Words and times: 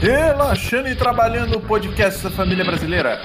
Relaxando 0.00 0.88
e 0.88 0.94
trabalhando 0.94 1.58
o 1.58 1.60
podcast 1.60 2.22
da 2.22 2.30
família 2.30 2.64
brasileira. 2.64 3.20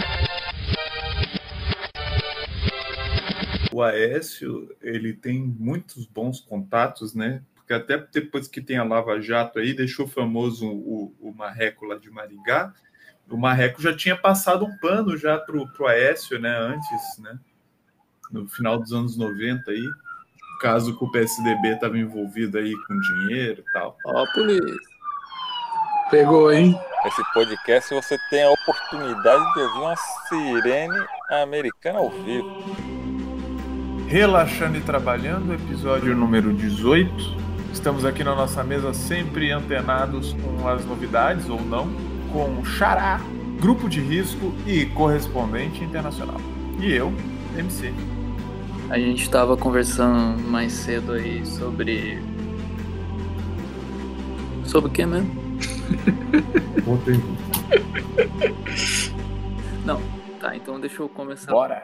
O 3.72 3.84
Aécio, 3.84 4.76
ele 4.82 5.14
tem 5.14 5.40
muitos 5.40 6.08
bons 6.08 6.42
contatos, 6.42 7.14
né? 7.14 7.44
Porque 7.54 7.74
até 7.74 7.96
depois 8.12 8.48
que 8.48 8.60
tem 8.60 8.78
a 8.78 8.84
Lava 8.84 9.22
Jato 9.22 9.60
aí, 9.60 9.76
deixou 9.76 10.08
famoso 10.08 10.68
o, 10.68 11.14
o 11.22 11.32
Marreco 11.32 11.86
lá 11.86 11.96
de 11.96 12.10
Maringá. 12.10 12.74
O 13.30 13.38
Marreco 13.38 13.80
já 13.80 13.96
tinha 13.96 14.18
passado 14.18 14.66
um 14.66 14.76
pano 14.80 15.16
já 15.16 15.38
pro, 15.38 15.72
pro 15.74 15.86
Aécio, 15.86 16.40
né? 16.40 16.58
Antes, 16.58 17.20
né? 17.20 17.38
No 18.32 18.50
final 18.50 18.80
dos 18.80 18.92
anos 18.92 19.16
90 19.16 19.70
aí. 19.70 19.88
Caso 20.60 20.98
que 20.98 21.04
o 21.04 21.12
PSDB 21.12 21.76
estava 21.76 22.00
envolvido 22.00 22.58
aí 22.58 22.74
com 22.88 23.00
dinheiro 23.00 23.62
e 23.62 23.74
tal. 23.74 23.96
Ó, 24.08 24.26
polícia. 24.34 24.93
Pegou, 26.10 26.52
hein? 26.52 26.78
Esse 27.06 27.22
podcast 27.34 27.94
você 27.94 28.18
tem 28.30 28.44
a 28.44 28.52
oportunidade 28.52 29.54
de 29.54 29.60
ouvir 29.62 29.80
uma 29.80 29.96
sirene 30.28 31.06
americana 31.30 32.00
ao 32.00 32.10
vivo. 32.10 32.64
Relaxando 34.08 34.78
e 34.78 34.82
trabalhando, 34.82 35.54
episódio 35.54 36.16
número 36.16 36.54
18. 36.54 37.38
Estamos 37.74 38.06
aqui 38.06 38.24
na 38.24 38.36
nossa 38.36 38.64
mesa 38.64 38.94
sempre 38.94 39.52
antenados 39.52 40.34
com 40.34 40.68
as 40.68 40.86
novidades 40.86 41.50
ou 41.50 41.60
não, 41.60 41.90
com 42.32 42.64
Xará, 42.64 43.20
grupo 43.60 43.90
de 43.90 44.00
risco 44.00 44.54
e 44.68 44.86
correspondente 44.86 45.84
internacional. 45.84 46.40
E 46.80 46.94
eu, 46.94 47.12
MC. 47.58 47.92
A 48.90 49.00
gente 49.00 49.24
estava 49.24 49.58
conversando 49.58 50.40
mais 50.44 50.72
cedo 50.74 51.14
aí 51.14 51.46
sobre. 51.46 52.22
Sobre 54.66 54.90
o 54.90 54.94
que 54.94 55.06
mesmo? 55.06 55.43
Boa 56.84 56.98
pergunta. 57.00 57.42
Não, 59.86 60.02
tá, 60.40 60.56
então 60.56 60.80
deixa 60.80 61.02
eu 61.02 61.10
começar. 61.10 61.52
Bora! 61.52 61.84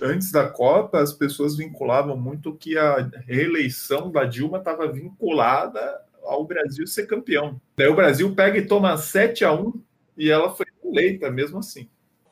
Antes 0.00 0.32
da 0.32 0.48
Copa, 0.48 1.00
as 1.00 1.12
pessoas 1.12 1.56
vinculavam 1.56 2.16
muito 2.16 2.54
que 2.54 2.76
a 2.76 3.08
reeleição 3.24 4.10
da 4.10 4.24
Dilma 4.24 4.58
estava 4.58 4.90
vinculada 4.90 5.80
ao 6.24 6.44
Brasil 6.44 6.86
ser 6.88 7.06
campeão. 7.06 7.60
Daí 7.76 7.86
o 7.86 7.94
Brasil 7.94 8.34
pega 8.34 8.58
e 8.58 8.66
toma 8.66 8.96
7 8.96 9.44
a 9.44 9.52
1 9.52 9.72
e 10.18 10.28
ela 10.28 10.50
foi 10.50 10.66
eleita 10.84 11.30
mesmo 11.30 11.58
assim. 11.58 11.88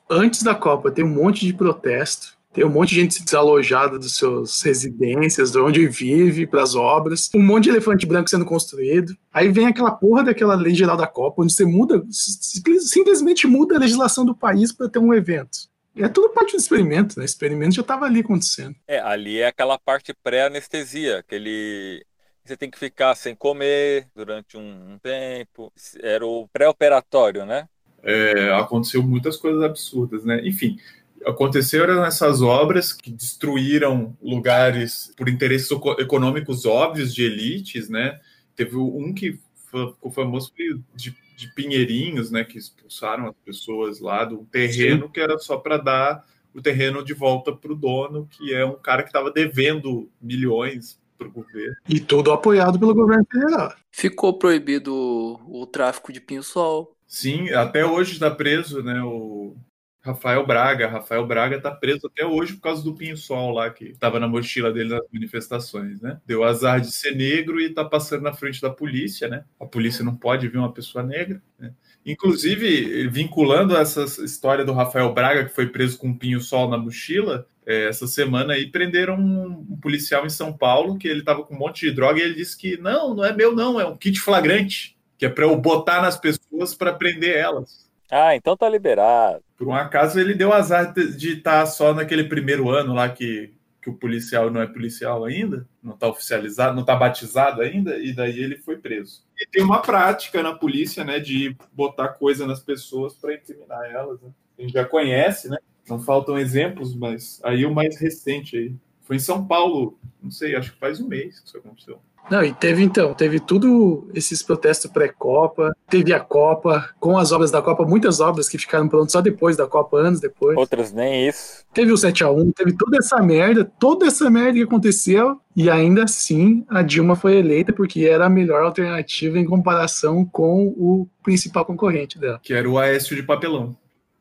Antes 0.08 0.42
da 0.42 0.54
Copa, 0.54 0.90
tem 0.90 1.04
um 1.04 1.14
monte 1.14 1.46
de 1.46 1.52
protesto. 1.52 2.36
Tem 2.52 2.64
um 2.64 2.68
monte 2.68 2.90
de 2.90 2.96
gente 2.96 3.22
desalojada 3.22 3.96
das 3.96 4.12
suas 4.12 4.60
residências, 4.62 5.52
de 5.52 5.58
onde 5.58 5.86
vive, 5.86 6.46
para 6.46 6.62
as 6.62 6.74
obras. 6.74 7.30
Um 7.32 7.42
monte 7.42 7.64
de 7.64 7.70
elefante 7.70 8.04
branco 8.04 8.28
sendo 8.28 8.44
construído. 8.44 9.16
Aí 9.32 9.48
vem 9.48 9.66
aquela 9.66 9.92
porra 9.92 10.24
daquela 10.24 10.56
lei 10.56 10.74
geral 10.74 10.96
da 10.96 11.06
Copa, 11.06 11.42
onde 11.42 11.52
você 11.52 11.64
muda, 11.64 12.02
simplesmente 12.10 13.46
muda 13.46 13.76
a 13.76 13.78
legislação 13.78 14.24
do 14.24 14.34
país 14.34 14.72
para 14.72 14.88
ter 14.88 14.98
um 14.98 15.14
evento. 15.14 15.70
É 15.96 16.08
tudo 16.08 16.30
parte 16.30 16.52
do 16.52 16.58
experimento, 16.58 17.18
né? 17.18 17.24
O 17.24 17.26
experimento 17.26 17.74
já 17.74 17.82
estava 17.82 18.06
ali 18.06 18.20
acontecendo. 18.20 18.74
É, 18.86 18.98
ali 18.98 19.40
é 19.40 19.46
aquela 19.46 19.78
parte 19.78 20.14
pré-anestesia, 20.14 21.18
aquele. 21.18 22.04
Você 22.44 22.56
tem 22.56 22.70
que 22.70 22.78
ficar 22.78 23.14
sem 23.14 23.34
comer 23.34 24.08
durante 24.14 24.56
um, 24.56 24.94
um 24.94 24.98
tempo. 24.98 25.72
Era 26.00 26.26
o 26.26 26.48
pré-operatório, 26.52 27.44
né? 27.44 27.68
É, 28.02 28.50
aconteceu 28.54 29.02
muitas 29.02 29.36
coisas 29.36 29.62
absurdas, 29.62 30.24
né? 30.24 30.40
Enfim, 30.46 30.78
aconteceram 31.24 32.04
essas 32.04 32.42
obras 32.42 32.92
que 32.92 33.10
destruíram 33.10 34.16
lugares 34.22 35.12
por 35.16 35.28
interesses 35.28 35.70
econômicos 35.98 36.64
óbvios 36.66 37.14
de 37.14 37.24
elites, 37.24 37.88
né? 37.88 38.20
Teve 38.56 38.76
um 38.76 39.12
que 39.12 39.38
ficou 39.66 40.10
famoso 40.10 40.52
de, 40.94 41.14
de 41.36 41.54
Pinheirinhos, 41.54 42.30
né? 42.30 42.44
Que 42.44 42.58
expulsaram 42.58 43.28
as 43.28 43.36
pessoas 43.44 44.00
lá 44.00 44.24
do 44.24 44.38
terreno 44.50 45.06
Sim. 45.06 45.12
que 45.12 45.20
era 45.20 45.38
só 45.38 45.56
para 45.56 45.76
dar 45.76 46.24
o 46.54 46.60
terreno 46.60 47.04
de 47.04 47.14
volta 47.14 47.52
para 47.52 47.72
o 47.72 47.76
dono, 47.76 48.28
que 48.30 48.52
é 48.52 48.64
um 48.64 48.74
cara 48.74 49.02
que 49.02 49.08
estava 49.08 49.30
devendo 49.30 50.10
milhões 50.20 50.98
para 51.16 51.28
o 51.28 51.30
governo. 51.30 51.76
E 51.88 52.00
tudo 52.00 52.32
apoiado 52.32 52.78
pelo 52.78 52.94
governo 52.94 53.26
federal. 53.30 53.74
Ficou 53.90 54.38
proibido 54.38 54.94
o, 54.94 55.62
o 55.62 55.66
tráfico 55.66 56.12
de 56.12 56.20
pinho-sol. 56.20 56.96
Sim, 57.06 57.50
até 57.50 57.84
hoje 57.84 58.14
está 58.14 58.30
preso, 58.30 58.82
né? 58.82 59.02
O 59.02 59.54
Rafael 60.02 60.46
Braga. 60.46 60.88
Rafael 60.88 61.26
Braga 61.26 61.56
está 61.56 61.70
preso 61.70 62.06
até 62.06 62.24
hoje 62.24 62.54
por 62.54 62.62
causa 62.62 62.82
do 62.82 62.94
pinho-sol 62.94 63.52
lá 63.52 63.68
que 63.70 63.86
estava 63.86 64.18
na 64.18 64.26
mochila 64.26 64.72
dele 64.72 64.90
nas 64.90 65.02
manifestações, 65.12 66.00
né? 66.00 66.18
Deu 66.26 66.42
azar 66.42 66.80
de 66.80 66.90
ser 66.90 67.14
negro 67.14 67.60
e 67.60 67.66
está 67.66 67.84
passando 67.84 68.22
na 68.22 68.32
frente 68.32 68.60
da 68.60 68.70
polícia, 68.70 69.28
né? 69.28 69.44
A 69.60 69.66
polícia 69.66 70.04
não 70.04 70.16
pode 70.16 70.48
ver 70.48 70.58
uma 70.58 70.72
pessoa 70.72 71.04
negra, 71.04 71.42
né? 71.58 71.72
Inclusive, 72.04 73.08
vinculando 73.08 73.76
essa 73.76 74.04
história 74.24 74.64
do 74.64 74.72
Rafael 74.72 75.12
Braga, 75.12 75.44
que 75.44 75.54
foi 75.54 75.66
preso 75.66 75.98
com 75.98 76.08
um 76.08 76.16
pinho-sol 76.16 76.70
na 76.70 76.78
mochila, 76.78 77.46
é, 77.66 77.88
essa 77.88 78.06
semana 78.06 78.54
aí 78.54 78.66
prenderam 78.66 79.16
um, 79.16 79.78
policial 79.82 80.24
em 80.24 80.30
São 80.30 80.52
Paulo 80.52 80.96
que 80.96 81.06
ele 81.06 81.20
estava 81.20 81.44
com 81.44 81.54
um 81.54 81.58
monte 81.58 81.86
de 81.86 81.92
droga 81.92 82.18
e 82.18 82.22
ele 82.22 82.34
disse 82.34 82.56
que 82.56 82.78
não, 82.78 83.14
não 83.14 83.24
é 83.24 83.32
meu 83.34 83.54
não, 83.54 83.78
é 83.78 83.86
um 83.86 83.96
kit 83.96 84.18
flagrante, 84.18 84.96
que 85.18 85.26
é 85.26 85.28
para 85.28 85.44
eu 85.44 85.54
botar 85.56 86.00
nas 86.00 86.18
pessoas 86.18 86.74
para 86.74 86.94
prender 86.94 87.36
elas. 87.36 87.88
Ah, 88.10 88.34
então 88.34 88.56
tá 88.56 88.68
liberado. 88.68 89.44
Por 89.60 89.68
um 89.68 89.74
acaso 89.74 90.18
ele 90.18 90.32
deu 90.32 90.54
azar 90.54 90.94
de 90.94 91.36
estar 91.36 91.60
tá 91.60 91.66
só 91.66 91.92
naquele 91.92 92.24
primeiro 92.24 92.70
ano 92.70 92.94
lá 92.94 93.10
que, 93.10 93.52
que 93.82 93.90
o 93.90 93.94
policial 93.94 94.50
não 94.50 94.62
é 94.62 94.66
policial 94.66 95.22
ainda, 95.22 95.68
não 95.82 95.92
está 95.92 96.08
oficializado, 96.08 96.74
não 96.74 96.80
está 96.80 96.96
batizado 96.96 97.60
ainda, 97.60 97.98
e 97.98 98.14
daí 98.14 98.38
ele 98.38 98.56
foi 98.56 98.78
preso. 98.78 99.22
E 99.38 99.46
tem 99.46 99.62
uma 99.62 99.82
prática 99.82 100.42
na 100.42 100.54
polícia, 100.54 101.04
né, 101.04 101.20
de 101.20 101.54
botar 101.74 102.08
coisa 102.08 102.46
nas 102.46 102.60
pessoas 102.60 103.12
para 103.12 103.34
incriminar 103.34 103.84
elas. 103.84 104.18
Né? 104.22 104.30
A 104.58 104.62
gente 104.62 104.72
já 104.72 104.86
conhece, 104.86 105.50
né? 105.50 105.58
Não 105.86 106.00
faltam 106.00 106.38
exemplos, 106.38 106.94
mas 106.94 107.38
aí 107.44 107.66
o 107.66 107.74
mais 107.74 108.00
recente 108.00 108.56
aí. 108.56 108.74
Foi 109.02 109.16
em 109.16 109.18
São 109.20 109.46
Paulo, 109.46 109.98
não 110.22 110.30
sei, 110.30 110.56
acho 110.56 110.72
que 110.72 110.78
faz 110.78 111.02
um 111.02 111.06
mês 111.06 111.38
que 111.38 111.48
isso 111.48 111.58
aconteceu. 111.58 112.00
Não, 112.30 112.44
e 112.44 112.52
teve 112.52 112.82
então, 112.82 113.12
teve 113.12 113.40
tudo 113.40 114.08
esses 114.14 114.42
protestos 114.42 114.90
pré-Copa, 114.90 115.74
teve 115.88 116.12
a 116.12 116.20
Copa, 116.20 116.88
com 117.00 117.18
as 117.18 117.32
obras 117.32 117.50
da 117.50 117.60
Copa, 117.60 117.84
muitas 117.84 118.20
obras 118.20 118.48
que 118.48 118.56
ficaram 118.56 118.88
prontas 118.88 119.12
só 119.12 119.20
depois 119.20 119.56
da 119.56 119.66
Copa, 119.66 119.98
anos 119.98 120.20
depois. 120.20 120.56
Outras 120.56 120.92
nem 120.92 121.28
isso. 121.28 121.64
Teve 121.74 121.90
o 121.90 121.96
7x1, 121.96 122.52
teve 122.54 122.76
toda 122.76 122.98
essa 122.98 123.20
merda, 123.20 123.64
toda 123.64 124.06
essa 124.06 124.30
merda 124.30 124.54
que 124.54 124.62
aconteceu, 124.62 125.40
e 125.56 125.68
ainda 125.68 126.04
assim 126.04 126.64
a 126.68 126.82
Dilma 126.82 127.16
foi 127.16 127.36
eleita 127.36 127.72
porque 127.72 128.04
era 128.04 128.26
a 128.26 128.30
melhor 128.30 128.62
alternativa 128.62 129.38
em 129.38 129.44
comparação 129.44 130.24
com 130.24 130.68
o 130.68 131.08
principal 131.24 131.64
concorrente 131.64 132.18
dela. 132.18 132.38
Que 132.42 132.54
era 132.54 132.68
o 132.68 132.78
Aécio 132.78 133.16
de 133.16 133.22
Papelão. 133.24 133.76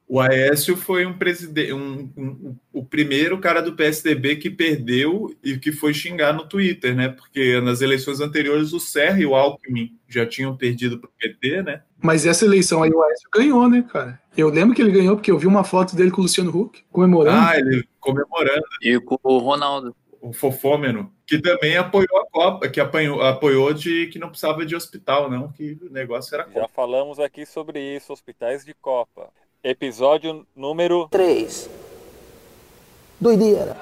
O 0.10 0.20
Aécio 0.20 0.76
foi 0.76 1.06
um 1.06 1.16
presidente, 1.16 1.72
um, 1.72 2.12
um, 2.18 2.26
um, 2.26 2.56
o 2.74 2.84
primeiro 2.84 3.38
cara 3.38 3.62
do 3.62 3.76
PSDB 3.76 4.38
que 4.38 4.50
perdeu 4.50 5.32
e 5.44 5.56
que 5.56 5.72
foi 5.72 5.94
xingar 5.94 6.34
no 6.34 6.48
Twitter, 6.48 6.96
né? 6.96 7.10
Porque 7.10 7.62
nas 7.62 7.80
eleições 7.80 8.20
anteriores 8.20 8.74
o 8.74 8.80
Serra 8.80 9.20
e 9.20 9.26
o 9.28 9.36
Alckmin 9.36 9.96
já 10.08 10.26
tinham 10.26 10.58
perdido 10.58 10.98
para 10.98 11.08
o 11.08 11.14
PT, 11.16 11.62
né? 11.62 11.84
Mas 12.02 12.26
essa 12.26 12.44
eleição 12.44 12.82
aí 12.82 12.90
o 12.90 13.04
Aécio 13.04 13.30
ganhou, 13.32 13.70
né, 13.70 13.86
cara? 13.88 14.20
Eu 14.36 14.50
lembro 14.50 14.76
que 14.76 14.82
ele 14.82 14.92
ganhou 14.92 15.16
porque 15.16 15.30
eu 15.30 15.38
vi 15.38 15.46
uma 15.46 15.64
foto 15.64 15.96
dele 15.96 16.10
com 16.10 16.22
o 16.22 16.24
Luciano 16.24 16.58
Huck 16.58 16.84
comemorando. 16.92 17.38
Ah, 17.38 17.60
ele 17.60 17.88
comemorando. 18.00 18.66
E 18.82 19.00
com 19.00 19.20
o 19.22 19.38
Ronaldo. 19.38 19.96
O 20.20 20.34
fofômeno, 20.34 21.14
que 21.26 21.40
também 21.40 21.78
apoiou 21.78 22.18
a 22.18 22.26
Copa, 22.26 22.68
que 22.68 22.80
apanhou, 22.80 23.22
apoiou 23.22 23.72
de 23.74 24.08
que 24.08 24.18
não 24.18 24.30
precisava 24.30 24.66
de 24.66 24.76
hospital, 24.76 25.30
não, 25.30 25.52
que 25.52 25.78
o 25.84 25.94
negócio 25.94 26.34
era 26.34 26.46
Copa. 26.46 26.62
Já 26.62 26.68
falamos 26.68 27.20
aqui 27.20 27.46
sobre 27.46 27.80
isso, 27.96 28.12
hospitais 28.12 28.66
de 28.66 28.74
Copa. 28.74 29.30
Episódio 29.62 30.48
número 30.56 31.10
3. 31.12 31.70
Doideira. 33.20 33.76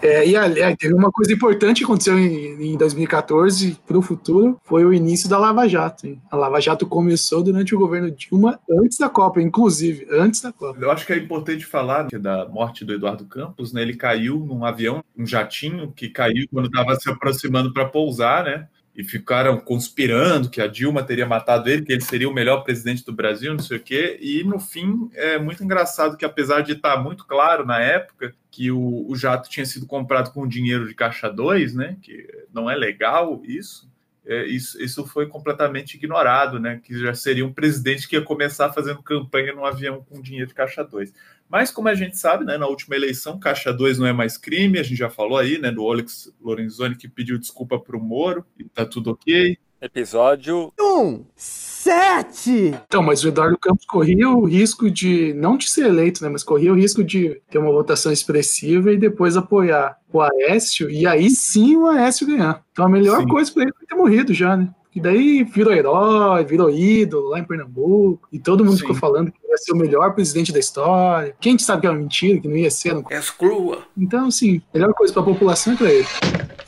É, 0.00 0.24
e 0.24 0.36
aliás, 0.36 0.76
teve 0.76 0.94
uma 0.94 1.10
coisa 1.10 1.32
importante 1.32 1.78
que 1.78 1.84
aconteceu 1.84 2.16
em, 2.16 2.72
em 2.72 2.76
2014 2.76 3.76
para 3.84 3.98
o 3.98 4.02
futuro, 4.02 4.56
foi 4.62 4.84
o 4.84 4.94
início 4.94 5.28
da 5.28 5.36
Lava 5.36 5.66
Jato. 5.68 6.06
Hein? 6.06 6.22
A 6.30 6.36
Lava 6.36 6.60
Jato 6.60 6.86
começou 6.86 7.42
durante 7.42 7.74
o 7.74 7.78
governo 7.80 8.12
Dilma, 8.12 8.60
antes 8.70 8.96
da 8.96 9.08
Copa, 9.08 9.42
inclusive, 9.42 10.06
antes 10.08 10.40
da 10.40 10.52
Copa. 10.52 10.78
Eu 10.80 10.92
acho 10.92 11.04
que 11.04 11.12
é 11.12 11.16
importante 11.16 11.66
falar 11.66 12.06
da 12.06 12.46
morte 12.46 12.84
do 12.84 12.94
Eduardo 12.94 13.24
Campos, 13.24 13.72
né? 13.72 13.82
Ele 13.82 13.96
caiu 13.96 14.38
num 14.38 14.64
avião, 14.64 15.02
um 15.16 15.26
jatinho, 15.26 15.90
que 15.90 16.08
caiu 16.08 16.46
quando 16.52 16.66
estava 16.66 16.94
se 16.94 17.10
aproximando 17.10 17.72
para 17.72 17.86
pousar, 17.86 18.44
né? 18.44 18.68
E 18.98 19.04
ficaram 19.04 19.60
conspirando 19.60 20.50
que 20.50 20.60
a 20.60 20.66
Dilma 20.66 21.04
teria 21.04 21.24
matado 21.24 21.70
ele, 21.70 21.82
que 21.82 21.92
ele 21.92 22.00
seria 22.00 22.28
o 22.28 22.34
melhor 22.34 22.64
presidente 22.64 23.04
do 23.04 23.12
Brasil, 23.12 23.52
não 23.52 23.62
sei 23.62 23.76
o 23.76 23.80
quê. 23.80 24.18
E 24.20 24.42
no 24.42 24.58
fim 24.58 25.08
é 25.14 25.38
muito 25.38 25.62
engraçado 25.62 26.16
que, 26.16 26.24
apesar 26.24 26.62
de 26.62 26.72
estar 26.72 27.00
muito 27.00 27.24
claro 27.24 27.64
na 27.64 27.78
época 27.78 28.34
que 28.50 28.72
o, 28.72 29.08
o 29.08 29.14
jato 29.14 29.48
tinha 29.48 29.64
sido 29.64 29.86
comprado 29.86 30.32
com 30.32 30.48
dinheiro 30.48 30.88
de 30.88 30.96
caixa 30.96 31.30
2, 31.30 31.74
né? 31.74 31.96
Que 32.02 32.26
não 32.52 32.68
é 32.68 32.74
legal 32.74 33.40
isso. 33.44 33.88
é, 34.26 34.44
isso, 34.46 34.82
isso 34.82 35.06
foi 35.06 35.26
completamente 35.26 35.94
ignorado, 35.94 36.58
né? 36.58 36.80
Que 36.82 36.98
já 36.98 37.14
seria 37.14 37.46
um 37.46 37.52
presidente 37.52 38.08
que 38.08 38.16
ia 38.16 38.22
começar 38.22 38.72
fazendo 38.72 39.00
campanha 39.00 39.54
num 39.54 39.64
avião 39.64 40.04
com 40.08 40.20
dinheiro 40.20 40.48
de 40.48 40.54
caixa 40.54 40.82
2. 40.82 41.14
Mas, 41.48 41.70
como 41.70 41.88
a 41.88 41.94
gente 41.94 42.18
sabe, 42.18 42.44
né, 42.44 42.58
na 42.58 42.66
última 42.66 42.94
eleição, 42.94 43.38
caixa 43.38 43.72
2 43.72 43.98
não 43.98 44.06
é 44.06 44.12
mais 44.12 44.36
crime, 44.36 44.78
a 44.78 44.82
gente 44.82 44.98
já 44.98 45.08
falou 45.08 45.38
aí, 45.38 45.58
né, 45.58 45.70
do 45.70 45.88
Alex 45.88 46.32
Lorenzoni 46.40 46.94
que 46.94 47.08
pediu 47.08 47.38
desculpa 47.38 47.78
para 47.78 47.96
o 47.96 48.00
Moro, 48.00 48.44
e 48.58 48.64
tá 48.64 48.84
tudo 48.84 49.10
ok. 49.10 49.56
Episódio 49.80 50.72
Um, 50.78 51.24
sete! 51.36 52.74
Então, 52.86 53.00
mas 53.00 53.22
o 53.22 53.28
Eduardo 53.28 53.56
Campos 53.56 53.86
corria 53.86 54.28
o 54.28 54.44
risco 54.44 54.90
de, 54.90 55.32
não 55.34 55.56
de 55.56 55.70
ser 55.70 55.86
eleito, 55.86 56.22
né, 56.22 56.28
mas 56.28 56.42
corria 56.42 56.72
o 56.72 56.76
risco 56.76 57.04
de 57.04 57.40
ter 57.48 57.58
uma 57.58 57.70
votação 57.70 58.10
expressiva 58.10 58.92
e 58.92 58.96
depois 58.96 59.36
apoiar 59.36 59.96
o 60.12 60.20
Aécio, 60.20 60.90
e 60.90 61.06
aí 61.06 61.30
sim 61.30 61.76
o 61.76 61.86
Aécio 61.86 62.26
ganhar. 62.26 62.64
Então 62.72 62.86
a 62.86 62.88
melhor 62.88 63.20
Sim. 63.20 63.28
coisa 63.28 63.52
para 63.52 63.62
ele 63.62 63.72
foi 63.72 63.86
ter 63.86 63.94
morrido 63.94 64.34
já, 64.34 64.56
né? 64.56 64.68
E 64.98 65.00
daí 65.00 65.44
virou 65.44 65.72
herói, 65.72 66.44
virou 66.44 66.68
ídolo 66.68 67.28
lá 67.28 67.38
em 67.38 67.44
Pernambuco, 67.44 68.28
e 68.32 68.40
todo 68.40 68.64
mundo 68.64 68.74
Sim. 68.74 68.80
ficou 68.80 68.96
falando 68.96 69.30
que 69.30 69.38
ia 69.48 69.56
ser 69.56 69.72
o 69.72 69.76
melhor 69.76 70.12
presidente 70.12 70.52
da 70.52 70.58
história. 70.58 71.36
Quem 71.40 71.56
sabe 71.56 71.82
que 71.82 71.86
era 71.86 71.94
mentira, 71.94 72.40
que 72.40 72.48
não 72.48 72.56
ia 72.56 72.68
ser, 72.68 72.94
não 72.94 73.04
Exclua! 73.08 73.84
então, 73.96 74.26
assim, 74.26 74.60
a 74.74 74.78
melhor 74.78 74.92
coisa 74.94 75.12
para 75.12 75.22
a 75.22 75.26
população 75.26 75.74
é 75.74 75.76
para 75.76 75.92
ele. 75.92 76.08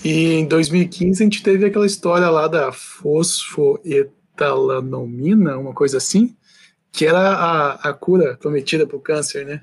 E 0.05 0.35
em 0.35 0.47
2015 0.47 1.21
a 1.21 1.25
gente 1.25 1.43
teve 1.43 1.67
aquela 1.67 1.87
história 1.87 2.31
lá 2.31 2.47
da 2.47 2.71
fosfoetalanomina, 2.71 5.59
uma 5.59 5.75
coisa 5.75 5.97
assim, 5.97 6.37
que 6.93 7.06
era 7.06 7.19
a, 7.19 7.91
a 7.91 7.93
cura 7.93 8.38
prometida 8.41 8.87
para 8.87 8.97
o 8.97 9.00
câncer, 9.00 9.44
né? 9.44 9.61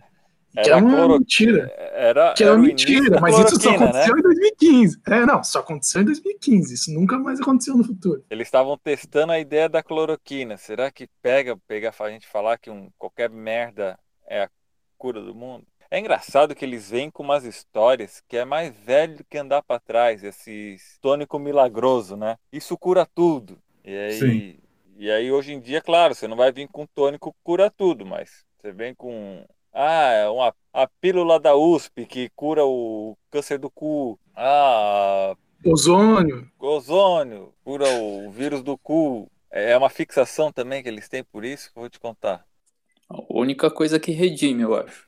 Que 0.53 0.59
Era 0.61 0.69
era 0.69 0.77
uma 0.77 0.95
cloro- 0.95 1.19
mentira. 1.19 1.71
Era, 1.93 2.33
Que 2.33 2.43
era 2.43 2.53
era 2.53 2.59
o 2.59 2.63
mentira, 2.63 3.19
mas 3.19 3.37
isso 3.37 3.61
só 3.61 3.69
né? 3.71 3.75
aconteceu 3.77 4.17
em 4.17 4.21
2015. 4.21 5.01
É, 5.07 5.25
não, 5.25 5.43
só 5.43 5.59
aconteceu 5.59 6.01
em 6.01 6.05
2015. 6.05 6.73
Isso 6.73 6.91
nunca 6.91 7.19
mais 7.19 7.39
aconteceu 7.39 7.75
no 7.77 7.83
futuro. 7.83 8.23
Eles 8.29 8.47
estavam 8.47 8.77
testando 8.77 9.31
a 9.33 9.39
ideia 9.39 9.69
da 9.69 9.83
cloroquina. 9.83 10.57
Será 10.57 10.89
que 10.91 11.07
pega, 11.21 11.55
pega 11.67 11.93
a 11.99 12.09
gente 12.09 12.27
falar 12.27 12.57
que 12.57 12.69
um, 12.71 12.89
qualquer 12.97 13.29
merda 13.29 13.99
é 14.27 14.43
a 14.43 14.49
cura 14.97 15.21
do 15.21 15.35
mundo? 15.35 15.65
É 15.91 15.99
engraçado 15.99 16.53
que 16.55 16.65
eles 16.65 16.89
vêm 16.89 17.09
com 17.11 17.23
umas 17.23 17.45
histórias 17.45 18.21
que 18.27 18.35
é 18.35 18.43
mais 18.43 18.75
velho 18.75 19.17
do 19.17 19.23
que 19.23 19.37
andar 19.37 19.61
para 19.61 19.79
trás, 19.79 20.23
esse 20.23 20.77
tônico 21.01 21.37
milagroso, 21.39 22.17
né? 22.17 22.35
Isso 22.51 22.77
cura 22.77 23.05
tudo. 23.05 23.57
E 23.85 23.95
aí, 23.95 24.13
Sim. 24.19 24.59
e 24.97 25.09
aí 25.09 25.31
hoje 25.31 25.53
em 25.53 25.61
dia, 25.61 25.81
claro, 25.81 26.13
você 26.13 26.27
não 26.27 26.35
vai 26.35 26.51
vir 26.51 26.67
com 26.67 26.85
tônico 26.87 27.33
cura 27.41 27.71
tudo, 27.71 28.05
mas 28.05 28.43
você 28.59 28.71
vem 28.73 28.93
com 28.93 29.45
ah, 29.79 30.11
é 30.11 30.27
uma 30.27 30.53
a 30.73 30.87
pílula 30.87 31.39
da 31.39 31.55
USP 31.55 32.05
que 32.05 32.29
cura 32.35 32.65
o 32.65 33.15
câncer 33.29 33.59
do 33.59 33.69
cu. 33.69 34.19
Ah, 34.35 35.35
Ozônio, 35.63 36.49
ozônio, 36.59 37.53
cura 37.63 37.87
o 37.87 38.31
vírus 38.31 38.63
do 38.63 38.77
cu. 38.77 39.29
É 39.51 39.77
uma 39.77 39.89
fixação 39.89 40.51
também 40.51 40.81
que 40.81 40.89
eles 40.89 41.07
têm 41.07 41.23
por 41.23 41.45
isso 41.45 41.71
que 41.71 41.77
eu 41.77 41.81
vou 41.81 41.89
te 41.89 41.99
contar. 41.99 42.43
A 43.09 43.17
única 43.29 43.69
coisa 43.69 43.99
que 43.99 44.11
redime, 44.11 44.63
eu 44.63 44.75
acho. 44.75 45.05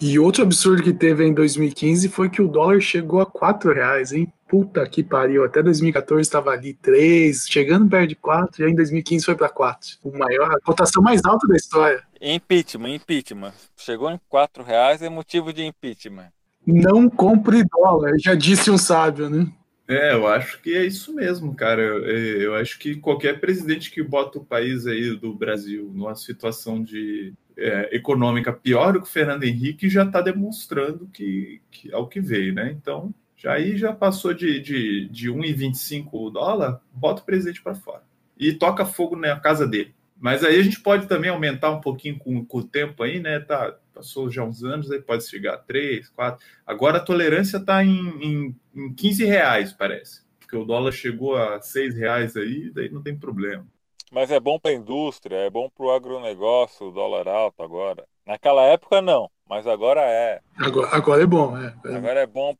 E 0.00 0.18
outro 0.18 0.42
absurdo 0.42 0.82
que 0.82 0.92
teve 0.92 1.24
em 1.26 1.34
2015 1.34 2.08
foi 2.08 2.30
que 2.30 2.40
o 2.40 2.48
dólar 2.48 2.80
chegou 2.80 3.20
a 3.20 3.26
4 3.26 3.72
reais, 3.72 4.12
hein? 4.12 4.32
Puta 4.48 4.86
que 4.88 5.02
pariu. 5.02 5.44
Até 5.44 5.62
2014 5.62 6.22
estava 6.22 6.50
ali 6.50 6.72
3, 6.74 7.46
chegando 7.48 7.88
perto 7.88 8.08
de 8.08 8.14
4, 8.14 8.62
e 8.62 8.64
aí 8.64 8.72
em 8.72 8.74
2015 8.74 9.24
foi 9.24 9.34
para 9.34 9.48
4. 9.48 9.98
O 10.04 10.16
maior, 10.16 10.50
a 10.52 10.60
cotação 10.60 11.02
mais 11.02 11.24
alta 11.24 11.46
da 11.46 11.56
história. 11.56 12.02
Impeachment, 12.20 12.94
impeachment. 12.94 13.52
Chegou 13.76 14.10
em 14.10 14.20
4 14.28 14.62
reais 14.62 15.02
é 15.02 15.08
motivo 15.08 15.52
de 15.52 15.64
impeachment. 15.64 16.28
Não 16.66 17.08
compre 17.08 17.64
dólar, 17.64 18.12
já 18.18 18.34
disse 18.34 18.70
um 18.70 18.78
sábio, 18.78 19.28
né? 19.28 19.46
É, 19.88 20.12
eu 20.12 20.26
acho 20.26 20.60
que 20.60 20.76
é 20.76 20.84
isso 20.84 21.14
mesmo, 21.14 21.54
cara. 21.54 21.80
Eu, 21.80 22.40
eu 22.40 22.54
acho 22.54 22.78
que 22.78 22.96
qualquer 22.96 23.40
presidente 23.40 23.90
que 23.90 24.02
bota 24.02 24.38
o 24.38 24.44
país 24.44 24.86
aí 24.86 25.16
do 25.16 25.34
Brasil 25.34 25.90
numa 25.94 26.14
situação 26.14 26.82
de 26.82 27.32
é, 27.56 27.96
econômica 27.96 28.52
pior 28.52 28.92
do 28.92 29.00
que 29.00 29.06
o 29.06 29.10
Fernando 29.10 29.44
Henrique 29.44 29.88
já 29.88 30.04
está 30.04 30.20
demonstrando 30.20 31.08
que, 31.08 31.62
que 31.70 31.90
ao 31.92 32.06
que 32.06 32.20
veio, 32.20 32.52
né? 32.52 32.70
Então, 32.70 33.14
já 33.34 33.54
aí 33.54 33.78
já 33.78 33.90
passou 33.92 34.34
de, 34.34 34.60
de, 34.60 35.08
de 35.08 35.30
1,25 35.30 36.08
o 36.12 36.30
dólar, 36.30 36.82
bota 36.92 37.22
o 37.22 37.24
presidente 37.24 37.62
para 37.62 37.74
fora. 37.74 38.02
E 38.38 38.52
toca 38.52 38.84
fogo 38.84 39.16
na 39.16 39.40
casa 39.40 39.66
dele. 39.66 39.94
Mas 40.20 40.44
aí 40.44 40.58
a 40.58 40.62
gente 40.62 40.80
pode 40.80 41.06
também 41.06 41.30
aumentar 41.30 41.70
um 41.70 41.80
pouquinho 41.80 42.18
com, 42.18 42.44
com 42.44 42.58
o 42.58 42.64
tempo 42.64 43.02
aí, 43.02 43.20
né? 43.20 43.40
Tá, 43.40 43.74
passou 43.98 44.30
já 44.30 44.44
uns 44.44 44.62
anos, 44.62 44.90
aí 44.90 45.00
pode 45.00 45.28
chegar 45.28 45.54
a 45.54 45.58
3, 45.58 46.08
4. 46.10 46.44
Agora 46.64 46.98
a 46.98 47.04
tolerância 47.04 47.56
está 47.56 47.84
em, 47.84 48.08
em, 48.22 48.56
em 48.74 48.94
15 48.94 49.24
reais, 49.24 49.72
parece. 49.72 50.22
Porque 50.38 50.56
o 50.56 50.64
dólar 50.64 50.92
chegou 50.92 51.36
a 51.36 51.60
6 51.60 51.96
reais 51.96 52.36
aí, 52.36 52.70
daí 52.70 52.88
não 52.88 53.02
tem 53.02 53.18
problema. 53.18 53.66
Mas 54.10 54.30
é 54.30 54.38
bom 54.38 54.58
para 54.58 54.70
a 54.70 54.74
indústria, 54.74 55.36
é 55.36 55.50
bom 55.50 55.68
para 55.68 55.84
o 55.84 55.90
agronegócio, 55.90 56.86
o 56.86 56.92
dólar 56.92 57.28
alto 57.28 57.62
agora. 57.62 58.04
Naquela 58.24 58.62
época 58.62 59.02
não, 59.02 59.28
mas 59.48 59.66
agora 59.66 60.00
é. 60.00 60.40
Agora, 60.56 60.88
agora 60.92 61.22
é 61.22 61.26
bom, 61.26 61.58
é. 61.58 61.74
Agora 61.84 62.20
é 62.20 62.26
bom 62.26 62.54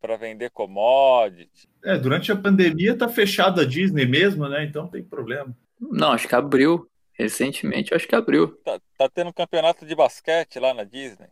para 0.00 0.16
vender 0.16 0.50
commodity. 0.50 1.68
É, 1.84 1.98
durante 1.98 2.32
a 2.32 2.36
pandemia 2.36 2.96
tá 2.96 3.08
fechada 3.08 3.62
a 3.62 3.64
Disney 3.64 4.06
mesmo, 4.06 4.48
né? 4.48 4.64
Então 4.64 4.84
não 4.84 4.90
tem 4.90 5.02
problema. 5.02 5.54
Não, 5.80 6.12
acho 6.12 6.26
que 6.26 6.34
abriu. 6.34 6.88
Recentemente, 7.18 7.92
acho 7.92 8.06
que 8.06 8.14
abriu. 8.14 8.48
Tá, 8.64 8.78
tá 8.96 9.08
tendo 9.12 9.32
campeonato 9.32 9.84
de 9.84 9.94
basquete 9.94 10.60
lá 10.60 10.72
na 10.72 10.84
Disney. 10.84 11.26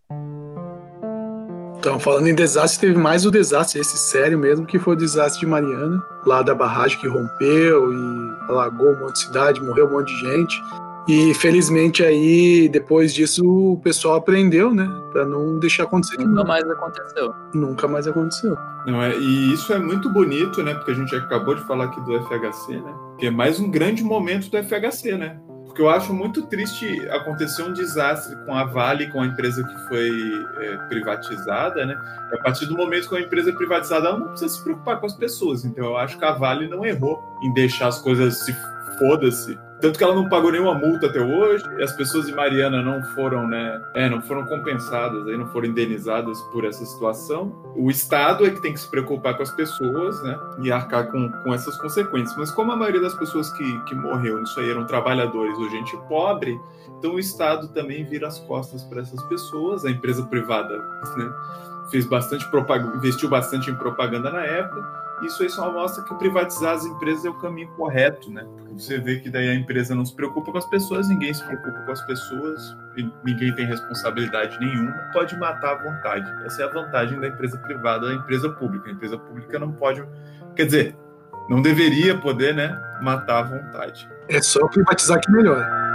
Então, 1.78 2.00
falando 2.00 2.26
em 2.26 2.34
desastre, 2.34 2.88
teve 2.88 2.98
mais 2.98 3.24
o 3.24 3.30
desastre, 3.30 3.80
esse 3.80 3.96
sério 3.96 4.36
mesmo, 4.36 4.66
que 4.66 4.78
foi 4.78 4.94
o 4.94 4.98
desastre 4.98 5.40
de 5.40 5.46
Mariana, 5.46 6.02
lá 6.26 6.42
da 6.42 6.52
barragem 6.52 6.98
que 6.98 7.06
rompeu 7.06 7.92
e 7.92 8.50
alagou 8.50 8.88
um 8.88 8.98
monte 8.98 9.12
de 9.12 9.20
cidade, 9.20 9.62
morreu 9.62 9.86
um 9.86 9.92
monte 9.92 10.08
de 10.08 10.20
gente. 10.20 10.60
E 11.08 11.32
felizmente 11.34 12.02
aí, 12.02 12.68
depois 12.68 13.14
disso, 13.14 13.44
o 13.44 13.80
pessoal 13.80 14.16
aprendeu, 14.16 14.74
né? 14.74 14.90
Pra 15.12 15.24
não 15.24 15.60
deixar 15.60 15.84
acontecer 15.84 16.18
Nunca 16.18 16.42
mais 16.42 16.68
aconteceu. 16.68 17.34
Nunca 17.54 17.86
mais 17.86 18.08
aconteceu. 18.08 18.56
Não 18.84 19.00
é, 19.00 19.16
e 19.16 19.52
isso 19.52 19.72
é 19.72 19.78
muito 19.78 20.10
bonito, 20.10 20.64
né? 20.64 20.74
Porque 20.74 20.90
a 20.90 20.94
gente 20.94 21.14
acabou 21.14 21.54
de 21.54 21.64
falar 21.64 21.84
aqui 21.84 22.00
do 22.00 22.20
FHC, 22.24 22.80
né? 22.80 22.94
Que 23.18 23.26
é 23.26 23.30
mais 23.30 23.60
um 23.60 23.70
grande 23.70 24.02
momento 24.02 24.50
do 24.50 24.58
FHC, 24.58 25.16
né? 25.16 25.40
Porque 25.76 25.82
eu 25.82 25.90
acho 25.90 26.14
muito 26.14 26.40
triste 26.46 27.06
acontecer 27.10 27.62
um 27.62 27.70
desastre 27.70 28.34
com 28.46 28.54
a 28.54 28.64
Vale, 28.64 29.08
com 29.08 29.20
a 29.20 29.26
empresa 29.26 29.62
que 29.62 29.78
foi 29.88 30.08
é, 30.56 30.76
privatizada, 30.88 31.84
né? 31.84 31.94
E 32.32 32.34
a 32.34 32.38
partir 32.42 32.64
do 32.64 32.74
momento 32.74 33.10
que 33.10 33.14
a 33.14 33.20
empresa 33.20 33.50
é 33.50 33.52
privatizada, 33.52 34.08
ela 34.08 34.18
não 34.18 34.28
precisa 34.28 34.54
se 34.54 34.64
preocupar 34.64 34.98
com 34.98 35.04
as 35.04 35.12
pessoas. 35.12 35.66
Então 35.66 35.84
eu 35.84 35.98
acho 35.98 36.18
que 36.18 36.24
a 36.24 36.32
Vale 36.32 36.66
não 36.66 36.82
errou 36.82 37.22
em 37.42 37.52
deixar 37.52 37.88
as 37.88 37.98
coisas 37.98 38.38
se 38.38 38.56
foda-se. 38.98 39.58
Tanto 39.80 39.98
que 39.98 40.04
ela 40.04 40.14
não 40.14 40.28
pagou 40.28 40.50
nenhuma 40.50 40.74
multa 40.74 41.06
até 41.06 41.20
hoje, 41.20 41.64
e 41.78 41.82
as 41.82 41.92
pessoas 41.92 42.26
de 42.26 42.34
Mariana 42.34 42.82
não 42.82 43.02
foram, 43.14 43.46
né? 43.46 43.80
É, 43.94 44.08
não 44.08 44.22
foram 44.22 44.44
compensadas, 44.46 45.26
aí 45.28 45.36
não 45.36 45.46
foram 45.48 45.68
indenizadas 45.68 46.40
por 46.52 46.64
essa 46.64 46.84
situação. 46.84 47.52
O 47.76 47.90
Estado 47.90 48.46
é 48.46 48.50
que 48.50 48.62
tem 48.62 48.72
que 48.72 48.80
se 48.80 48.90
preocupar 48.90 49.36
com 49.36 49.42
as 49.42 49.50
pessoas, 49.50 50.22
né? 50.22 50.38
E 50.62 50.72
arcar 50.72 51.10
com, 51.10 51.30
com 51.42 51.52
essas 51.52 51.76
consequências. 51.76 52.36
Mas 52.38 52.50
como 52.50 52.72
a 52.72 52.76
maioria 52.76 53.00
das 53.00 53.14
pessoas 53.14 53.50
que, 53.52 53.84
que 53.84 53.94
morreu 53.94 54.40
nisso 54.40 54.58
aí 54.60 54.70
eram 54.70 54.86
trabalhadores 54.86 55.56
ou 55.58 55.68
gente 55.68 55.96
pobre, 56.08 56.58
então 56.98 57.14
o 57.14 57.18
Estado 57.18 57.68
também 57.68 58.04
vira 58.04 58.28
as 58.28 58.38
costas 58.40 58.82
para 58.84 59.02
essas 59.02 59.22
pessoas. 59.24 59.84
A 59.84 59.90
empresa 59.90 60.24
privada, 60.24 60.78
né? 61.16 61.30
Fez 61.90 62.06
bastante 62.06 62.48
propaganda, 62.50 62.96
investiu 62.96 63.28
bastante 63.28 63.70
em 63.70 63.74
propaganda 63.74 64.30
na 64.30 64.44
época. 64.44 65.06
Isso 65.22 65.42
aí 65.42 65.48
só 65.48 65.72
mostra 65.72 66.04
que 66.04 66.14
privatizar 66.16 66.74
as 66.74 66.84
empresas 66.84 67.24
é 67.24 67.30
o 67.30 67.34
caminho 67.34 67.68
correto, 67.76 68.30
né? 68.30 68.44
Porque 68.58 68.78
você 68.78 68.98
vê 68.98 69.18
que 69.18 69.30
daí 69.30 69.48
a 69.48 69.54
empresa 69.54 69.94
não 69.94 70.04
se 70.04 70.14
preocupa 70.14 70.52
com 70.52 70.58
as 70.58 70.66
pessoas, 70.66 71.08
ninguém 71.08 71.32
se 71.32 71.42
preocupa 71.44 71.78
com 71.80 71.92
as 71.92 72.04
pessoas, 72.06 72.76
ninguém 73.24 73.54
tem 73.54 73.66
responsabilidade 73.66 74.58
nenhuma, 74.60 74.92
pode 75.12 75.34
matar 75.38 75.72
à 75.72 75.82
vontade. 75.82 76.30
Essa 76.44 76.62
é 76.62 76.64
a 76.66 76.68
vantagem 76.68 77.18
da 77.18 77.28
empresa 77.28 77.56
privada 77.58 78.08
da 78.08 78.14
empresa 78.14 78.50
pública. 78.50 78.90
A 78.90 78.92
empresa 78.92 79.16
pública 79.16 79.58
não 79.58 79.72
pode, 79.72 80.04
quer 80.54 80.66
dizer, 80.66 80.96
não 81.48 81.62
deveria 81.62 82.18
poder, 82.18 82.54
né, 82.54 82.78
matar 83.00 83.38
à 83.38 83.42
vontade. 83.42 84.08
É 84.28 84.42
só 84.42 84.66
privatizar 84.66 85.20
que 85.20 85.30
melhora. 85.30 85.85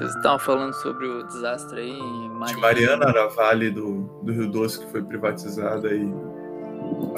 Vocês 0.00 0.16
estavam 0.16 0.38
falando 0.38 0.72
sobre 0.72 1.06
o 1.06 1.22
desastre 1.24 1.78
aí 1.78 1.90
em 1.90 2.22
De 2.46 2.56
Mariana. 2.56 2.58
Mariana 2.58 3.04
era 3.10 3.24
a 3.24 3.28
Vale 3.28 3.70
do, 3.70 4.04
do 4.22 4.32
Rio 4.32 4.50
Doce 4.50 4.80
que 4.80 4.90
foi 4.90 5.02
privatizada 5.02 5.92
e 5.94 6.10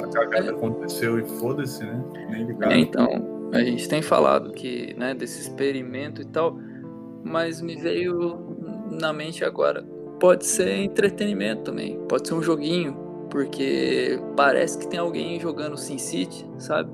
a 0.03 0.07
cagada 0.09 0.51
aconteceu 0.51 1.17
e 1.17 1.23
foda-se, 1.39 1.81
né? 1.85 2.03
Nem 2.29 2.45
ligado. 2.45 2.73
É, 2.73 2.77
então, 2.77 3.49
a 3.53 3.59
gente 3.59 3.87
tem 3.87 4.01
falado 4.01 4.51
que, 4.51 4.93
né, 4.97 5.13
desse 5.13 5.39
experimento 5.39 6.21
e 6.21 6.25
tal, 6.25 6.59
mas 7.23 7.61
me 7.61 7.77
veio 7.77 8.57
na 8.91 9.13
mente 9.13 9.45
agora, 9.45 9.81
pode 10.19 10.45
ser 10.45 10.75
entretenimento 10.79 11.63
também, 11.63 11.97
pode 12.09 12.27
ser 12.27 12.33
um 12.33 12.43
joguinho, 12.43 12.97
porque 13.29 14.19
parece 14.35 14.77
que 14.77 14.89
tem 14.89 14.99
alguém 14.99 15.39
jogando 15.39 15.77
SimCity, 15.77 16.45
sabe? 16.57 16.91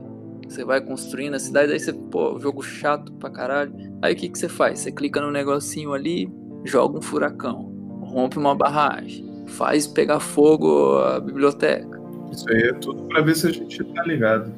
Você 0.50 0.66
vai 0.66 0.82
construindo 0.82 1.36
a 1.36 1.40
cidade, 1.40 1.72
aí 1.72 1.80
você, 1.80 1.94
pô, 1.94 2.40
jogo 2.40 2.64
chato 2.64 3.14
pra 3.14 3.30
caralho. 3.30 3.72
Aí 4.02 4.14
o 4.14 4.18
que, 4.18 4.30
que 4.30 4.38
você 4.40 4.50
faz? 4.50 4.80
Você 4.80 4.92
clica 4.92 5.22
no 5.22 5.30
negocinho 5.32 5.94
ali, 5.94 6.28
joga 6.66 6.98
um 6.98 7.02
furacão, 7.02 7.72
rompe 8.02 8.40
uma 8.40 8.56
barragem, 8.56 9.46
faz 9.46 9.86
pegar 9.86 10.20
fogo 10.20 10.98
a 10.98 11.20
biblioteca. 11.20 12.02
Isso 12.32 12.50
aí 12.50 12.64
é 12.64 12.74
tudo 12.74 13.04
pra 13.04 13.22
ver 13.22 13.36
se 13.36 13.48
a 13.48 13.52
gente 13.52 13.84
tá 13.84 14.04
ligado. 14.04 14.52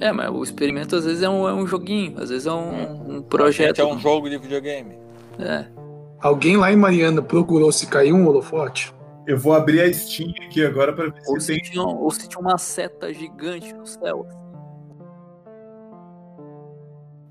É, 0.00 0.10
mas 0.12 0.30
o 0.30 0.42
experimento 0.42 0.96
às 0.96 1.04
vezes 1.04 1.22
é 1.22 1.28
um, 1.28 1.46
é 1.46 1.52
um 1.52 1.66
joguinho, 1.66 2.14
às 2.18 2.30
vezes 2.30 2.46
é 2.46 2.52
um, 2.52 3.16
um 3.18 3.22
projeto. 3.22 3.78
é 3.80 3.84
um 3.84 3.98
jogo 3.98 4.30
de 4.30 4.38
videogame. 4.38 4.96
É. 5.38 5.66
Alguém 6.20 6.56
lá 6.56 6.72
em 6.72 6.76
Mariana 6.76 7.20
procurou 7.20 7.70
se 7.70 7.86
caiu 7.86 8.16
um 8.16 8.26
holofote? 8.26 8.94
Eu 9.26 9.38
vou 9.38 9.52
abrir 9.52 9.82
a 9.82 9.92
Steam 9.92 10.32
aqui 10.46 10.64
agora 10.64 10.92
para 10.92 11.04
ver 11.04 11.22
Ou 11.28 11.38
se 11.38 11.46
se, 11.46 11.52
tem. 11.52 11.70
tinha, 11.70 11.82
ou 11.82 12.10
se 12.10 12.28
tinha 12.28 12.40
uma 12.40 12.56
seta 12.58 13.12
gigante 13.12 13.74
no 13.74 13.86
céu. 13.86 14.26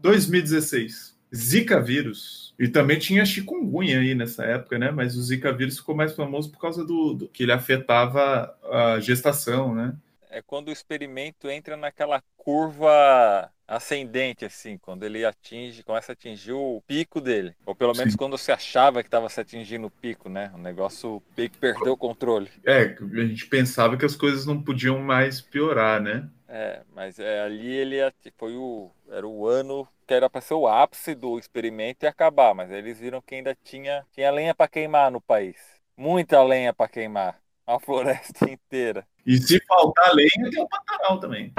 2016. 0.03 1.17
Zika 1.33 1.79
vírus. 1.81 2.53
E 2.59 2.67
também 2.67 2.99
tinha 2.99 3.25
chikungunya 3.25 3.99
aí 3.99 4.13
nessa 4.13 4.43
época, 4.43 4.77
né? 4.77 4.91
Mas 4.91 5.15
o 5.15 5.23
Zika 5.23 5.51
vírus 5.51 5.79
ficou 5.79 5.95
mais 5.95 6.13
famoso 6.13 6.51
por 6.51 6.59
causa 6.59 6.85
do, 6.85 7.13
do 7.13 7.27
que 7.27 7.43
ele 7.43 7.51
afetava 7.51 8.55
a 8.69 8.99
gestação, 8.99 9.73
né? 9.73 9.95
É 10.29 10.41
quando 10.41 10.67
o 10.67 10.71
experimento 10.71 11.49
entra 11.49 11.77
naquela 11.77 12.21
curva 12.37 13.49
ascendente, 13.67 14.45
assim, 14.45 14.77
quando 14.77 15.03
ele 15.03 15.23
atinge, 15.25 15.83
começa 15.83 16.11
a 16.11 16.13
atingir 16.13 16.51
o 16.51 16.83
pico 16.85 17.21
dele. 17.21 17.55
Ou 17.65 17.73
pelo 17.73 17.93
menos 17.95 18.13
Sim. 18.13 18.17
quando 18.17 18.37
você 18.37 18.51
achava 18.51 19.01
que 19.01 19.07
estava 19.07 19.29
se 19.29 19.39
atingindo 19.39 19.87
o 19.87 19.91
pico, 19.91 20.29
né? 20.29 20.51
O 20.53 20.57
negócio 20.57 21.15
o 21.15 21.21
pico 21.35 21.57
perdeu 21.57 21.93
o 21.93 21.97
controle. 21.97 22.49
É, 22.65 22.95
a 22.99 23.25
gente 23.25 23.47
pensava 23.47 23.95
que 23.97 24.05
as 24.05 24.15
coisas 24.15 24.45
não 24.45 24.61
podiam 24.61 24.99
mais 24.99 25.39
piorar, 25.39 26.01
né? 26.01 26.27
É, 26.47 26.81
mas 26.95 27.17
é, 27.17 27.41
ali 27.41 27.67
ele 27.67 27.97
foi 28.37 28.55
o 28.55 28.91
era 29.13 29.27
o 29.27 29.47
ano 29.47 29.87
que 30.07 30.13
era 30.13 30.27
para 30.27 30.41
ser 30.41 30.55
o 30.55 30.67
ápice 30.67 31.13
do 31.13 31.37
experimento 31.37 32.03
e 32.03 32.07
acabar, 32.07 32.55
mas 32.55 32.71
aí 32.71 32.79
eles 32.79 32.99
viram 32.99 33.21
que 33.21 33.35
ainda 33.35 33.55
tinha 33.63 34.03
tinha 34.11 34.31
lenha 34.31 34.55
para 34.55 34.67
queimar 34.67 35.11
no 35.11 35.21
país, 35.21 35.55
muita 35.95 36.41
lenha 36.43 36.73
para 36.73 36.89
queimar, 36.89 37.39
a 37.65 37.77
floresta 37.79 38.49
inteira. 38.49 39.05
E 39.25 39.37
se 39.37 39.63
faltar 39.65 40.13
lenha, 40.13 40.49
tem 40.49 40.63
o 40.63 40.67
Pantanal 40.67 41.19
também. 41.19 41.53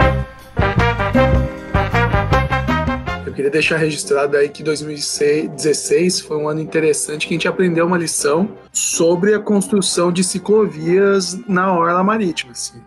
Eu 3.24 3.32
queria 3.32 3.50
deixar 3.50 3.78
registrado 3.78 4.36
aí 4.36 4.48
que 4.48 4.62
2016 4.62 6.20
foi 6.20 6.36
um 6.36 6.48
ano 6.48 6.60
interessante 6.60 7.26
que 7.26 7.34
a 7.34 7.36
gente 7.36 7.48
aprendeu 7.48 7.86
uma 7.86 7.96
lição 7.96 8.58
sobre 8.70 9.32
a 9.32 9.40
construção 9.40 10.12
de 10.12 10.22
ciclovias 10.22 11.34
na 11.48 11.72
orla 11.72 12.04
marítima. 12.04 12.52
Assim. 12.52 12.82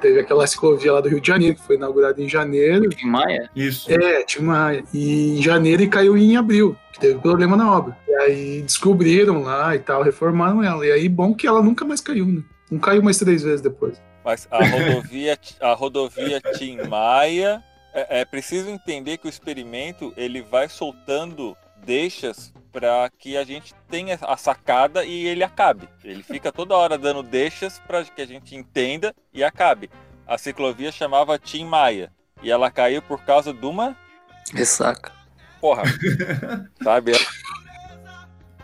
Teve 0.00 0.20
aquela 0.20 0.46
ciclovia 0.46 0.92
lá 0.92 1.00
do 1.00 1.08
Rio 1.08 1.20
de 1.20 1.28
Janeiro, 1.28 1.56
que 1.56 1.62
foi 1.62 1.76
inaugurada 1.76 2.20
em 2.22 2.28
janeiro. 2.28 2.90
Em 3.02 3.06
Maia? 3.06 3.50
Isso. 3.56 3.90
É, 3.90 4.22
tinha 4.22 4.44
uma. 4.44 4.74
E 4.92 5.38
em 5.38 5.42
janeiro 5.42 5.82
e 5.82 5.88
caiu 5.88 6.16
em 6.16 6.36
abril, 6.36 6.76
que 6.92 7.00
teve 7.00 7.18
problema 7.18 7.56
na 7.56 7.74
obra. 7.74 7.96
E 8.06 8.14
aí 8.14 8.62
descobriram 8.62 9.42
lá 9.42 9.74
e 9.74 9.78
tal, 9.78 10.02
reformaram 10.02 10.62
ela. 10.62 10.86
E 10.86 10.92
aí, 10.92 11.08
bom 11.08 11.34
que 11.34 11.46
ela 11.46 11.62
nunca 11.62 11.84
mais 11.84 12.00
caiu, 12.00 12.26
né? 12.26 12.42
Não 12.70 12.78
caiu 12.78 13.02
mais 13.02 13.18
três 13.18 13.42
vezes 13.42 13.60
depois. 13.60 14.00
Mas 14.24 14.46
a 14.50 14.64
rodovia 14.64 15.38
a 15.60 15.72
rodovia 15.72 16.40
Tim 16.56 16.76
Maia 16.88 17.62
é, 17.92 18.20
é 18.20 18.24
preciso 18.24 18.70
entender 18.70 19.18
que 19.18 19.26
o 19.26 19.28
experimento 19.30 20.12
ele 20.16 20.42
vai 20.42 20.68
soltando 20.68 21.56
deixas 21.84 22.52
para 22.72 23.10
que 23.18 23.36
a 23.36 23.44
gente 23.44 23.74
tenha 23.88 24.18
a 24.22 24.36
sacada 24.36 25.04
e 25.04 25.26
ele 25.26 25.44
acabe. 25.44 25.88
Ele 26.02 26.22
fica 26.22 26.50
toda 26.50 26.74
hora 26.74 26.96
dando 26.96 27.22
deixas 27.22 27.78
para 27.80 28.02
que 28.04 28.22
a 28.22 28.26
gente 28.26 28.56
entenda 28.56 29.14
e 29.32 29.44
acabe. 29.44 29.90
A 30.26 30.38
ciclovia 30.38 30.90
chamava 30.90 31.38
Tim 31.38 31.64
Maia 31.64 32.10
e 32.42 32.50
ela 32.50 32.70
caiu 32.70 33.02
por 33.02 33.22
causa 33.24 33.52
de 33.52 33.66
uma 33.66 33.96
Ressaca. 34.52 35.12
porra, 35.60 35.82
sabe? 36.82 37.12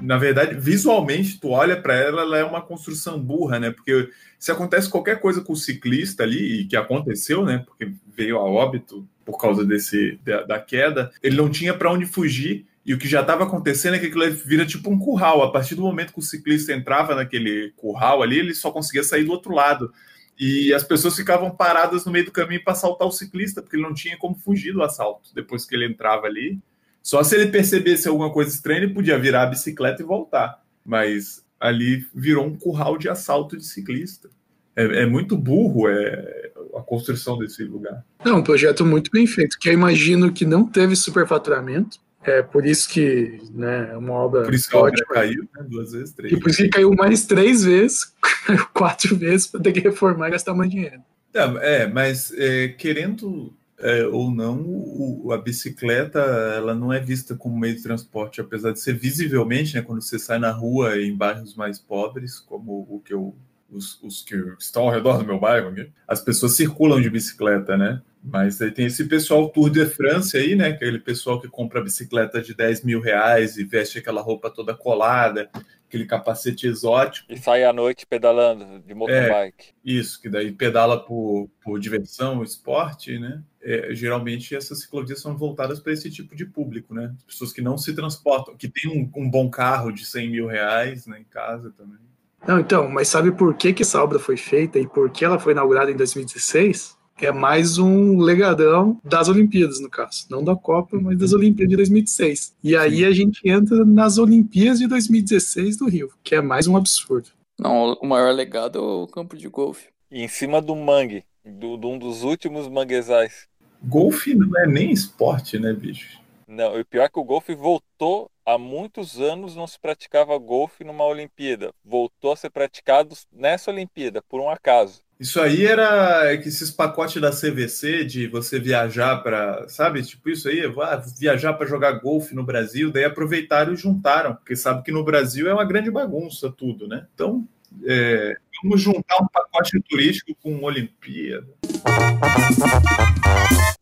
Na 0.00 0.16
verdade, 0.16 0.54
visualmente, 0.54 1.38
tu 1.40 1.50
olha 1.50 1.80
para 1.80 1.94
ela, 1.94 2.22
ela 2.22 2.38
é 2.38 2.44
uma 2.44 2.62
construção 2.62 3.18
burra, 3.20 3.58
né? 3.58 3.70
Porque 3.70 4.10
se 4.38 4.52
acontece 4.52 4.88
qualquer 4.88 5.20
coisa 5.20 5.40
com 5.40 5.52
o 5.52 5.56
ciclista 5.56 6.22
ali, 6.22 6.60
e 6.60 6.64
que 6.66 6.76
aconteceu, 6.76 7.44
né? 7.44 7.64
Porque 7.66 7.92
veio 8.16 8.38
a 8.38 8.44
óbito 8.44 9.06
por 9.24 9.38
causa 9.38 9.64
desse 9.64 10.18
da, 10.24 10.42
da 10.42 10.60
queda, 10.60 11.10
ele 11.22 11.36
não 11.36 11.50
tinha 11.50 11.74
para 11.74 11.92
onde 11.92 12.06
fugir. 12.06 12.66
E 12.84 12.94
o 12.94 12.98
que 12.98 13.08
já 13.08 13.20
estava 13.20 13.44
acontecendo 13.44 13.94
é 13.94 13.98
que 13.98 14.06
aquilo 14.06 14.30
vira 14.30 14.64
tipo 14.64 14.90
um 14.90 14.98
curral. 14.98 15.42
A 15.42 15.52
partir 15.52 15.74
do 15.74 15.82
momento 15.82 16.12
que 16.12 16.18
o 16.18 16.22
ciclista 16.22 16.72
entrava 16.72 17.14
naquele 17.14 17.72
curral 17.76 18.22
ali, 18.22 18.38
ele 18.38 18.54
só 18.54 18.70
conseguia 18.70 19.02
sair 19.02 19.24
do 19.24 19.32
outro 19.32 19.52
lado. 19.52 19.92
E 20.38 20.72
as 20.72 20.84
pessoas 20.84 21.16
ficavam 21.16 21.50
paradas 21.50 22.04
no 22.04 22.12
meio 22.12 22.24
do 22.24 22.30
caminho 22.30 22.62
para 22.62 22.72
assaltar 22.72 23.06
o 23.06 23.12
ciclista, 23.12 23.60
porque 23.60 23.76
ele 23.76 23.82
não 23.82 23.92
tinha 23.92 24.16
como 24.16 24.36
fugir 24.36 24.72
do 24.72 24.82
assalto 24.82 25.34
depois 25.34 25.64
que 25.64 25.74
ele 25.74 25.86
entrava 25.86 26.26
ali. 26.26 26.58
Só 27.02 27.22
se 27.22 27.34
ele 27.34 27.50
percebesse 27.50 28.08
alguma 28.08 28.32
coisa 28.32 28.50
estranha, 28.50 28.82
ele 28.82 28.94
podia 28.94 29.18
virar 29.18 29.42
a 29.42 29.46
bicicleta 29.46 30.02
e 30.02 30.06
voltar. 30.06 30.62
Mas 30.84 31.44
ali 31.58 32.06
virou 32.14 32.46
um 32.46 32.56
curral 32.56 32.96
de 32.96 33.08
assalto 33.08 33.56
de 33.56 33.66
ciclista. 33.66 34.30
É, 34.76 35.02
é 35.02 35.06
muito 35.06 35.36
burro 35.36 35.88
é, 35.88 36.52
a 36.76 36.80
construção 36.82 37.36
desse 37.36 37.64
lugar. 37.64 38.04
Não, 38.24 38.38
um 38.38 38.42
projeto 38.42 38.86
muito 38.86 39.10
bem 39.10 39.26
feito, 39.26 39.58
que 39.58 39.68
eu 39.68 39.72
imagino 39.72 40.32
que 40.32 40.46
não 40.46 40.64
teve 40.64 40.94
superfaturamento. 40.94 41.98
É 42.28 42.42
por 42.42 42.66
isso 42.66 42.88
que 42.88 43.38
né, 43.52 43.90
é 43.92 43.96
uma 43.96 44.12
obra 44.12 44.42
Por 44.42 44.54
isso 44.54 44.68
que 44.68 44.76
a 44.76 44.80
obra 44.80 45.04
caiu, 45.06 45.48
né? 45.56 45.64
duas 45.68 45.92
vezes, 45.92 46.12
três. 46.12 46.32
E 46.32 46.40
por 46.40 46.50
isso 46.50 46.62
que 46.62 46.68
caiu 46.68 46.90
mais 46.94 47.26
três 47.26 47.64
vezes, 47.64 48.12
quatro 48.74 49.16
vezes 49.16 49.46
para 49.46 49.60
ter 49.60 49.72
que 49.72 49.80
reformar 49.80 50.28
e 50.28 50.32
gastar 50.32 50.54
mais 50.54 50.70
dinheiro. 50.70 51.00
É, 51.34 51.82
é, 51.82 51.86
mas 51.86 52.32
é, 52.36 52.68
querendo 52.68 53.52
é, 53.78 54.06
ou 54.06 54.30
não, 54.30 54.60
o- 54.60 55.30
a 55.32 55.38
bicicleta 55.38 56.18
ela 56.18 56.74
não 56.74 56.92
é 56.92 56.98
vista 57.00 57.34
como 57.36 57.58
meio 57.58 57.76
de 57.76 57.82
transporte, 57.82 58.40
apesar 58.40 58.72
de 58.72 58.80
ser 58.80 58.94
visivelmente, 58.94 59.74
né, 59.74 59.82
quando 59.82 60.02
você 60.02 60.18
sai 60.18 60.38
na 60.38 60.50
rua 60.50 61.00
em 61.00 61.14
bairros 61.16 61.54
mais 61.54 61.78
pobres, 61.78 62.40
como 62.40 62.86
o 62.90 63.00
que 63.04 63.14
eu, 63.14 63.34
os, 63.70 64.02
os 64.02 64.22
que 64.22 64.34
estão 64.58 64.82
ao 64.84 64.90
redor 64.90 65.18
do 65.18 65.24
meu 65.24 65.38
bairro, 65.38 65.72
as 66.06 66.20
pessoas 66.20 66.56
circulam 66.56 67.00
de 67.00 67.08
bicicleta, 67.10 67.76
né? 67.76 68.00
Mas 68.22 68.60
aí 68.60 68.70
tem 68.70 68.86
esse 68.86 69.04
pessoal 69.04 69.48
Tour 69.48 69.70
de 69.70 69.86
France 69.86 70.36
aí, 70.36 70.54
né? 70.54 70.68
Aquele 70.68 70.98
pessoal 70.98 71.40
que 71.40 71.48
compra 71.48 71.82
bicicleta 71.82 72.42
de 72.42 72.54
10 72.54 72.84
mil 72.84 73.00
reais 73.00 73.56
e 73.56 73.64
veste 73.64 73.98
aquela 73.98 74.20
roupa 74.20 74.50
toda 74.50 74.74
colada, 74.74 75.48
aquele 75.86 76.04
capacete 76.04 76.66
exótico. 76.66 77.32
E 77.32 77.38
sai 77.38 77.64
à 77.64 77.72
noite 77.72 78.06
pedalando 78.06 78.80
de 78.80 78.94
motorbike. 78.94 79.72
Isso, 79.84 80.20
que 80.20 80.28
daí 80.28 80.52
pedala 80.52 81.02
por, 81.02 81.48
por 81.62 81.80
diversão, 81.80 82.42
esporte, 82.42 83.18
né? 83.18 83.42
É, 83.62 83.94
geralmente 83.94 84.54
essas 84.54 84.82
ciclovias 84.82 85.20
são 85.20 85.36
voltadas 85.36 85.80
para 85.80 85.92
esse 85.92 86.10
tipo 86.10 86.36
de 86.36 86.44
público, 86.44 86.94
né? 86.94 87.14
Pessoas 87.26 87.52
que 87.52 87.62
não 87.62 87.78
se 87.78 87.94
transportam, 87.94 88.56
que 88.56 88.68
tem 88.68 88.90
um, 88.90 89.10
um 89.16 89.30
bom 89.30 89.48
carro 89.48 89.90
de 89.90 90.04
100 90.04 90.30
mil 90.30 90.46
reais 90.46 91.06
né, 91.06 91.20
em 91.20 91.24
casa 91.24 91.72
também. 91.76 91.98
Não, 92.46 92.60
então, 92.60 92.88
mas 92.88 93.08
sabe 93.08 93.32
por 93.32 93.54
que, 93.54 93.72
que 93.72 93.82
essa 93.82 94.02
obra 94.02 94.18
foi 94.18 94.36
feita 94.36 94.78
e 94.78 94.86
por 94.86 95.10
que 95.10 95.24
ela 95.24 95.38
foi 95.38 95.52
inaugurada 95.52 95.90
em 95.90 95.96
2016? 95.96 96.97
É 97.20 97.32
mais 97.32 97.78
um 97.78 98.18
legadão 98.18 99.00
das 99.02 99.28
Olimpíadas, 99.28 99.80
no 99.80 99.90
caso. 99.90 100.26
Não 100.30 100.42
da 100.44 100.54
Copa, 100.54 100.96
mas 101.00 101.18
das 101.18 101.32
Olimpíadas 101.32 101.70
de 101.70 101.76
2016. 101.76 102.54
E 102.62 102.76
aí 102.76 103.04
a 103.04 103.10
gente 103.10 103.40
entra 103.44 103.84
nas 103.84 104.18
Olimpíadas 104.18 104.78
de 104.78 104.86
2016 104.86 105.78
do 105.78 105.88
Rio, 105.88 106.12
que 106.22 106.36
é 106.36 106.40
mais 106.40 106.68
um 106.68 106.76
absurdo. 106.76 107.30
Não, 107.58 107.94
o 107.94 108.06
maior 108.06 108.32
legado 108.32 108.78
é 108.78 108.80
o 108.80 109.06
campo 109.08 109.36
de 109.36 109.48
golfe. 109.48 109.88
E 110.12 110.22
em 110.22 110.28
cima 110.28 110.62
do 110.62 110.76
mangue, 110.76 111.24
do, 111.44 111.76
de 111.76 111.86
um 111.86 111.98
dos 111.98 112.22
últimos 112.22 112.68
manguezais. 112.68 113.48
Golfe 113.82 114.32
não 114.34 114.56
é 114.56 114.66
nem 114.66 114.92
esporte, 114.92 115.58
né, 115.58 115.72
bicho? 115.72 116.20
Não, 116.46 116.78
e 116.78 116.82
o 116.82 116.86
pior 116.86 117.04
é 117.04 117.08
que 117.08 117.18
o 117.18 117.24
golfe 117.24 117.54
voltou 117.54 118.30
há 118.46 118.56
muitos 118.56 119.20
anos 119.20 119.54
não 119.54 119.66
se 119.66 119.78
praticava 119.78 120.38
golfe 120.38 120.82
numa 120.82 121.04
Olimpíada. 121.04 121.74
Voltou 121.84 122.32
a 122.32 122.36
ser 122.36 122.48
praticado 122.48 123.14
nessa 123.30 123.70
Olimpíada, 123.70 124.22
por 124.22 124.40
um 124.40 124.48
acaso. 124.48 125.02
Isso 125.18 125.40
aí 125.40 125.66
era 125.66 126.36
que 126.38 126.48
esses 126.48 126.70
pacotes 126.70 127.20
da 127.20 127.32
CVC 127.32 128.04
de 128.04 128.28
você 128.28 128.60
viajar 128.60 129.16
para, 129.16 129.66
sabe, 129.68 130.00
tipo 130.02 130.30
isso 130.30 130.48
aí, 130.48 130.60
ah, 130.64 131.02
viajar 131.18 131.54
para 131.54 131.66
jogar 131.66 131.98
golfe 131.98 132.36
no 132.36 132.44
Brasil, 132.44 132.92
daí 132.92 133.04
aproveitaram 133.04 133.72
e 133.72 133.76
juntaram, 133.76 134.36
porque 134.36 134.54
sabe 134.54 134.84
que 134.84 134.92
no 134.92 135.04
Brasil 135.04 135.48
é 135.48 135.52
uma 135.52 135.64
grande 135.64 135.90
bagunça 135.90 136.52
tudo, 136.56 136.86
né? 136.86 137.08
Então, 137.14 137.48
é, 137.86 138.36
vamos 138.62 138.80
juntar 138.80 139.16
um 139.22 139.26
pacote 139.28 139.80
turístico 139.88 140.34
com 140.42 140.62
Olimpíada. 140.62 141.46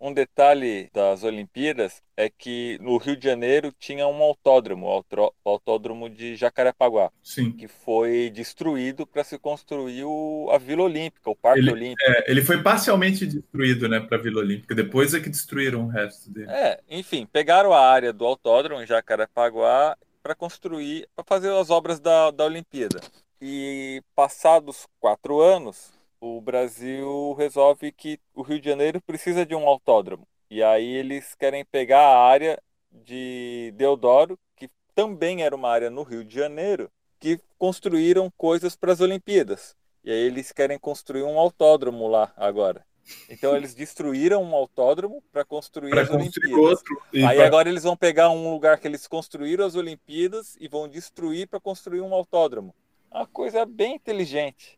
Um 0.00 0.12
detalhe 0.12 0.88
das 0.92 1.24
Olimpíadas 1.24 2.02
é 2.16 2.28
que 2.30 2.78
no 2.80 2.96
Rio 2.98 3.16
de 3.16 3.24
Janeiro 3.24 3.72
tinha 3.78 4.06
um 4.06 4.22
autódromo, 4.22 4.86
o 4.86 5.32
autódromo 5.44 6.08
de 6.08 6.36
Jacarepaguá, 6.36 7.10
Sim. 7.22 7.50
que 7.52 7.66
foi 7.66 8.30
destruído 8.32 9.06
para 9.06 9.24
se 9.24 9.38
construir 9.38 10.04
o- 10.04 10.48
a 10.52 10.58
Vila 10.58 10.82
Olímpica, 10.84 11.30
o 11.30 11.34
Parque 11.34 11.60
Ele- 11.60 11.72
Olímpico. 11.72 12.02
É, 12.10 12.30
ele 12.30 12.42
foi 12.42 12.62
parcialmente 12.62 13.26
destruído, 13.26 13.88
né, 13.88 13.98
para 13.98 14.18
Vila 14.18 14.40
Olímpica. 14.40 14.74
Depois 14.74 15.12
é 15.14 15.20
que 15.20 15.28
destruíram 15.28 15.86
o 15.86 15.88
resto 15.88 16.30
dele. 16.30 16.50
É, 16.50 16.78
enfim, 16.88 17.26
pegaram 17.32 17.72
a 17.72 17.80
área 17.80 18.12
do 18.12 18.24
autódromo 18.26 18.80
em 18.82 18.86
Jacarepaguá 18.86 19.96
para 20.22 20.34
construir, 20.34 21.08
para 21.16 21.24
fazer 21.26 21.50
as 21.52 21.70
obras 21.70 21.98
da, 21.98 22.30
da 22.30 22.44
Olimpíada. 22.44 23.00
E 23.48 24.02
passados 24.16 24.88
quatro 24.98 25.40
anos, 25.40 25.92
o 26.20 26.40
Brasil 26.40 27.32
resolve 27.38 27.92
que 27.92 28.18
o 28.34 28.42
Rio 28.42 28.58
de 28.60 28.68
Janeiro 28.68 29.00
precisa 29.00 29.46
de 29.46 29.54
um 29.54 29.68
autódromo. 29.68 30.26
E 30.50 30.64
aí 30.64 30.84
eles 30.96 31.32
querem 31.36 31.64
pegar 31.64 32.00
a 32.00 32.18
área 32.26 32.60
de 32.90 33.72
Deodoro, 33.76 34.36
que 34.56 34.68
também 34.96 35.44
era 35.44 35.54
uma 35.54 35.68
área 35.70 35.88
no 35.90 36.02
Rio 36.02 36.24
de 36.24 36.34
Janeiro, 36.34 36.90
que 37.20 37.38
construíram 37.56 38.32
coisas 38.36 38.74
para 38.74 38.92
as 38.92 39.00
Olimpíadas. 39.00 39.76
E 40.02 40.10
aí 40.10 40.18
eles 40.18 40.50
querem 40.50 40.76
construir 40.76 41.22
um 41.22 41.38
autódromo 41.38 42.08
lá 42.08 42.32
agora. 42.36 42.84
Então 43.30 43.56
eles 43.56 43.76
destruíram 43.76 44.42
um 44.42 44.56
autódromo 44.56 45.22
para 45.30 45.44
construir 45.44 45.90
Pra 45.90 46.02
as 46.02 46.08
construir 46.08 46.52
Olimpíadas. 46.52 46.78
outro. 46.80 47.02
E 47.12 47.22
Aí 47.24 47.36
pra- 47.36 47.46
agora 47.46 47.68
eles 47.68 47.84
vão 47.84 47.96
pegar 47.96 48.28
um 48.30 48.50
lugar 48.52 48.80
que 48.80 48.88
eles 48.88 49.06
construíram 49.06 49.64
as 49.64 49.76
Olimpíadas 49.76 50.56
e 50.58 50.66
vão 50.66 50.88
destruir 50.88 51.46
para 51.46 51.60
construir 51.60 52.00
um 52.00 52.12
autódromo. 52.12 52.74
Uma 53.12 53.26
coisa 53.26 53.64
bem 53.64 53.94
inteligente. 53.96 54.76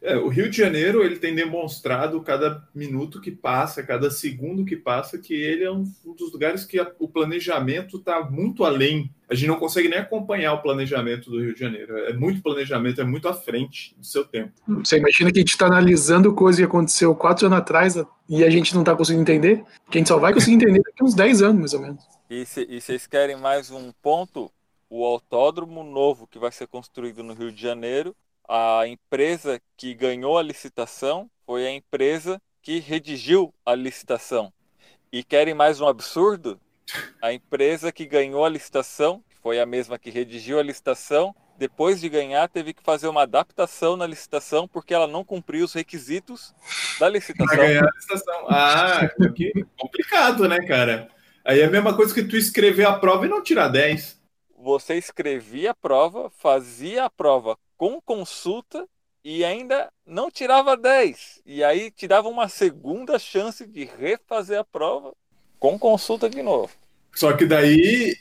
É, 0.00 0.16
o 0.16 0.28
Rio 0.28 0.50
de 0.50 0.56
Janeiro 0.56 1.02
ele 1.02 1.16
tem 1.18 1.34
demonstrado 1.34 2.20
cada 2.22 2.66
minuto 2.74 3.20
que 3.20 3.30
passa, 3.30 3.82
cada 3.82 4.10
segundo 4.10 4.64
que 4.64 4.76
passa, 4.76 5.18
que 5.18 5.34
ele 5.34 5.64
é 5.64 5.70
um, 5.70 5.84
dos 6.16 6.32
lugares 6.32 6.64
que 6.64 6.78
a- 6.78 6.90
o 6.98 7.08
planejamento 7.08 7.96
está 7.98 8.22
muito 8.22 8.64
além. 8.64 9.10
A 9.30 9.34
gente 9.34 9.46
não 9.48 9.58
consegue 9.58 9.88
nem 9.88 9.98
acompanhar 9.98 10.54
o 10.54 10.62
planejamento 10.62 11.30
do 11.30 11.40
Rio 11.40 11.54
de 11.54 11.60
Janeiro. 11.60 11.96
É 11.98 12.12
muito 12.12 12.42
planejamento, 12.42 13.00
é 13.00 13.04
muito 13.04 13.28
à 13.28 13.34
frente 13.34 13.94
do 13.98 14.04
seu 14.04 14.24
tempo. 14.24 14.52
Você 14.68 14.98
imagina 14.98 15.30
que 15.32 15.38
a 15.38 15.42
gente 15.42 15.52
está 15.52 15.66
analisando 15.66 16.34
coisa 16.34 16.58
que 16.58 16.64
aconteceu 16.64 17.14
quatro 17.14 17.46
anos 17.46 17.58
atrás 17.58 17.94
e 18.28 18.44
a 18.44 18.50
gente 18.50 18.74
não 18.74 18.82
está 18.82 18.94
conseguindo 18.94 19.22
entender? 19.22 19.62
Que 19.90 19.98
a 19.98 20.00
gente 20.00 20.08
só 20.08 20.18
vai 20.18 20.32
conseguir 20.34 20.56
entender 20.56 20.82
daqui 20.82 21.02
a 21.02 21.04
uns 21.04 21.14
10 21.14 21.40
anos, 21.42 21.58
mais 21.60 21.74
ou 21.74 21.80
menos. 21.80 22.04
E, 22.28 22.44
se, 22.44 22.66
e 22.68 22.80
vocês 22.80 23.06
querem 23.06 23.36
mais 23.36 23.70
um 23.70 23.90
ponto? 24.02 24.50
O 24.88 25.04
autódromo 25.04 25.82
novo 25.82 26.26
que 26.26 26.38
vai 26.38 26.52
ser 26.52 26.66
construído 26.66 27.22
no 27.22 27.34
Rio 27.34 27.50
de 27.50 27.60
Janeiro, 27.60 28.14
a 28.48 28.86
empresa 28.86 29.60
que 29.76 29.94
ganhou 29.94 30.38
a 30.38 30.42
licitação 30.42 31.30
foi 31.46 31.66
a 31.66 31.72
empresa 31.72 32.40
que 32.62 32.78
redigiu 32.78 33.52
a 33.64 33.74
licitação. 33.74 34.52
E 35.12 35.22
querem 35.22 35.54
mais 35.54 35.80
um 35.80 35.86
absurdo? 35.86 36.60
A 37.20 37.32
empresa 37.32 37.90
que 37.92 38.06
ganhou 38.06 38.44
a 38.44 38.48
licitação, 38.48 39.22
que 39.28 39.36
foi 39.42 39.58
a 39.60 39.66
mesma 39.66 39.98
que 39.98 40.10
redigiu 40.10 40.58
a 40.58 40.62
licitação, 40.62 41.34
depois 41.56 42.00
de 42.00 42.08
ganhar, 42.08 42.48
teve 42.48 42.74
que 42.74 42.82
fazer 42.82 43.08
uma 43.08 43.22
adaptação 43.22 43.96
na 43.96 44.06
licitação 44.06 44.66
porque 44.66 44.92
ela 44.92 45.06
não 45.06 45.24
cumpriu 45.24 45.64
os 45.64 45.72
requisitos 45.72 46.54
da 46.98 47.06
Para 47.06 47.10
licitação. 47.10 47.56
ganhar 47.56 47.84
a 47.84 47.90
licitação. 47.94 48.46
Ah, 48.48 49.08
que 49.34 49.52
complicado, 49.76 50.48
né, 50.48 50.58
cara? 50.66 51.08
Aí 51.44 51.60
é 51.60 51.64
a 51.64 51.70
mesma 51.70 51.94
coisa 51.94 52.14
que 52.14 52.24
tu 52.24 52.36
escrever 52.36 52.86
a 52.86 52.98
prova 52.98 53.26
e 53.26 53.28
não 53.28 53.42
tirar 53.42 53.68
10. 53.68 54.23
Você 54.64 54.94
escrevia 54.96 55.72
a 55.72 55.74
prova, 55.74 56.30
fazia 56.38 57.04
a 57.04 57.10
prova 57.10 57.56
com 57.76 58.00
consulta 58.00 58.88
e 59.22 59.44
ainda 59.44 59.92
não 60.06 60.30
tirava 60.30 60.74
10. 60.76 61.42
E 61.44 61.62
aí 61.62 61.90
te 61.90 62.08
dava 62.08 62.28
uma 62.28 62.48
segunda 62.48 63.18
chance 63.18 63.66
de 63.66 63.84
refazer 63.84 64.58
a 64.58 64.64
prova 64.64 65.12
com 65.60 65.78
consulta 65.78 66.28
de 66.30 66.42
novo. 66.42 66.72
Só 67.14 67.34
que 67.36 67.44
daí, 67.44 68.16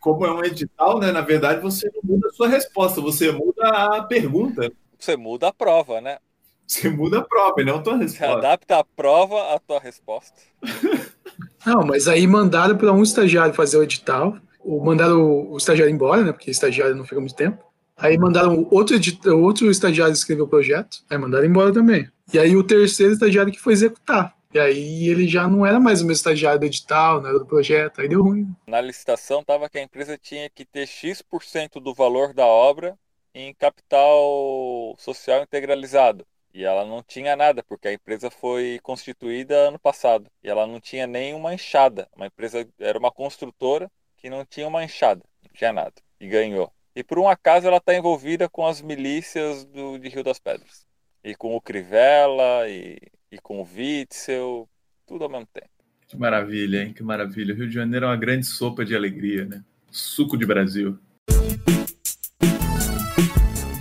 como 0.00 0.24
é 0.24 0.32
um 0.32 0.44
edital, 0.44 1.00
né? 1.00 1.10
Na 1.10 1.20
verdade, 1.22 1.60
você 1.60 1.90
não 1.92 2.00
muda 2.14 2.28
a 2.28 2.32
sua 2.32 2.48
resposta, 2.48 3.00
você 3.00 3.32
muda 3.32 3.68
a 3.68 4.02
pergunta. 4.04 4.72
Você 4.98 5.16
muda 5.16 5.48
a 5.48 5.52
prova, 5.52 6.00
né? 6.00 6.18
Você 6.66 6.88
muda 6.88 7.18
a 7.18 7.22
prova 7.22 7.60
e 7.60 7.64
não 7.64 7.78
a 7.78 7.82
tua 7.82 7.94
Você 7.98 8.04
resposta. 8.04 8.32
adapta 8.38 8.78
a 8.78 8.84
prova 8.84 9.54
à 9.54 9.58
tua 9.58 9.80
resposta. 9.80 10.40
Não, 11.66 11.84
mas 11.84 12.08
aí 12.08 12.26
mandaram 12.26 12.76
para 12.76 12.90
um 12.92 13.02
estagiário 13.02 13.52
fazer 13.52 13.76
o 13.76 13.82
edital, 13.82 14.38
ou 14.64 14.84
mandaram 14.84 15.50
o 15.50 15.56
estagiário 15.56 15.92
embora, 15.92 16.22
né? 16.22 16.32
Porque 16.32 16.50
estagiário 16.50 16.94
não 16.94 17.04
fica 17.04 17.20
muito 17.20 17.34
tempo. 17.34 17.64
Aí 17.96 18.16
mandaram 18.16 18.66
outro, 18.70 18.96
outro 19.38 19.70
estagiário 19.70 20.12
escrever 20.12 20.42
o 20.42 20.48
projeto, 20.48 20.98
aí 21.10 21.18
mandaram 21.18 21.44
embora 21.44 21.72
também. 21.72 22.08
E 22.32 22.38
aí 22.38 22.56
o 22.56 22.64
terceiro 22.64 23.12
estagiário 23.12 23.52
que 23.52 23.60
foi 23.60 23.74
executar. 23.74 24.34
E 24.52 24.58
aí 24.58 25.08
ele 25.08 25.28
já 25.28 25.46
não 25.46 25.64
era 25.64 25.78
mais 25.78 26.00
o 26.00 26.04
mesmo 26.04 26.16
estagiário 26.16 26.58
do 26.58 26.66
edital, 26.66 27.20
não 27.20 27.28
era 27.28 27.38
do 27.38 27.46
projeto, 27.46 28.00
aí 28.00 28.08
deu 28.08 28.22
ruim. 28.22 28.48
Na 28.66 28.80
licitação 28.80 29.40
estava 29.40 29.68
que 29.68 29.78
a 29.78 29.82
empresa 29.82 30.18
tinha 30.18 30.48
que 30.50 30.64
ter 30.64 30.86
X% 30.86 31.78
do 31.80 31.94
valor 31.94 32.32
da 32.32 32.46
obra 32.46 32.98
em 33.34 33.54
capital 33.54 34.96
social 34.98 35.42
integralizado. 35.42 36.26
E 36.52 36.64
ela 36.64 36.84
não 36.84 37.00
tinha 37.00 37.36
nada, 37.36 37.62
porque 37.62 37.86
a 37.86 37.92
empresa 37.92 38.28
foi 38.28 38.80
constituída 38.82 39.54
ano 39.68 39.78
passado. 39.78 40.28
E 40.42 40.48
ela 40.48 40.66
não 40.66 40.80
tinha 40.80 41.06
nem 41.06 41.32
uma 41.32 41.54
enxada. 41.54 42.08
Uma 42.16 42.26
empresa 42.26 42.66
era 42.78 42.98
uma 42.98 43.12
construtora 43.12 43.88
que 44.20 44.28
não 44.28 44.44
tinha 44.44 44.68
uma 44.68 44.84
enxada, 44.84 45.22
não 45.42 45.50
tinha 45.54 45.72
nada. 45.72 45.94
E 46.20 46.28
ganhou. 46.28 46.70
E 46.94 47.02
por 47.02 47.18
um 47.18 47.28
acaso 47.28 47.66
ela 47.66 47.78
está 47.78 47.94
envolvida 47.94 48.48
com 48.48 48.66
as 48.66 48.82
milícias 48.82 49.64
do, 49.64 49.98
de 49.98 50.08
Rio 50.08 50.22
das 50.22 50.38
Pedras. 50.38 50.84
E 51.24 51.34
com 51.34 51.56
o 51.56 51.60
Crivella, 51.60 52.68
e, 52.68 52.98
e 53.32 53.38
com 53.38 53.60
o 53.60 53.66
Witzel, 53.66 54.68
tudo 55.06 55.24
ao 55.24 55.30
mesmo 55.30 55.46
tempo. 55.52 55.70
Que 56.06 56.16
maravilha, 56.16 56.82
hein? 56.82 56.92
Que 56.92 57.02
maravilha. 57.02 57.54
O 57.54 57.56
Rio 57.56 57.68
de 57.68 57.74
Janeiro 57.74 58.06
é 58.06 58.08
uma 58.08 58.16
grande 58.16 58.44
sopa 58.46 58.84
de 58.84 58.94
alegria, 58.94 59.44
né? 59.46 59.62
Suco 59.90 60.36
de 60.36 60.44
Brasil. 60.44 60.98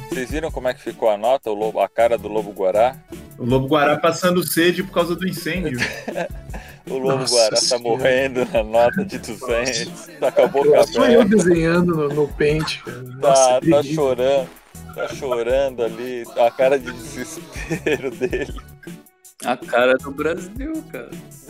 Vocês 0.10 0.32
viram 0.32 0.52
como 0.52 0.68
é 0.68 0.74
que 0.74 0.82
ficou 0.82 1.10
a 1.10 1.18
nota, 1.18 1.50
o 1.50 1.54
lobo, 1.54 1.80
a 1.80 1.90
cara 1.90 2.18
do 2.18 2.28
Lobo 2.28 2.52
Guará? 2.52 3.02
O 3.38 3.46
Lobo 3.46 3.68
Guará 3.68 3.98
passando 3.98 4.44
sede 4.44 4.84
por 4.84 4.94
causa 4.94 5.16
do 5.16 5.28
incêndio. 5.28 5.80
O 6.90 6.98
Lobo 6.98 7.18
Nossa 7.20 7.34
Guará 7.36 7.50
tá 7.52 7.56
Senhora. 7.58 7.84
morrendo 7.84 8.46
na 8.52 8.64
nota 8.64 9.06
de 9.06 9.18
200, 9.20 10.08
tá 10.20 10.32
com 10.32 10.42
a 10.44 10.48
boca 10.48 10.84
só 10.88 11.06
eu 11.08 11.24
desenhando 11.26 11.96
no, 11.96 12.10
no 12.10 12.28
pente. 12.28 12.82
tá, 12.84 12.92
Nossa, 13.28 13.60
tá 13.70 13.84
chorando, 13.84 14.50
tá 14.96 15.08
chorando 15.10 15.84
ali, 15.84 16.24
a 16.38 16.50
cara 16.52 16.80
de 16.80 16.92
desespero 16.92 18.12
dele. 18.12 18.54
A 19.46 19.56
cara 19.56 19.98
do 19.98 20.12
Brasil, 20.12 20.84
cara. 20.92 21.10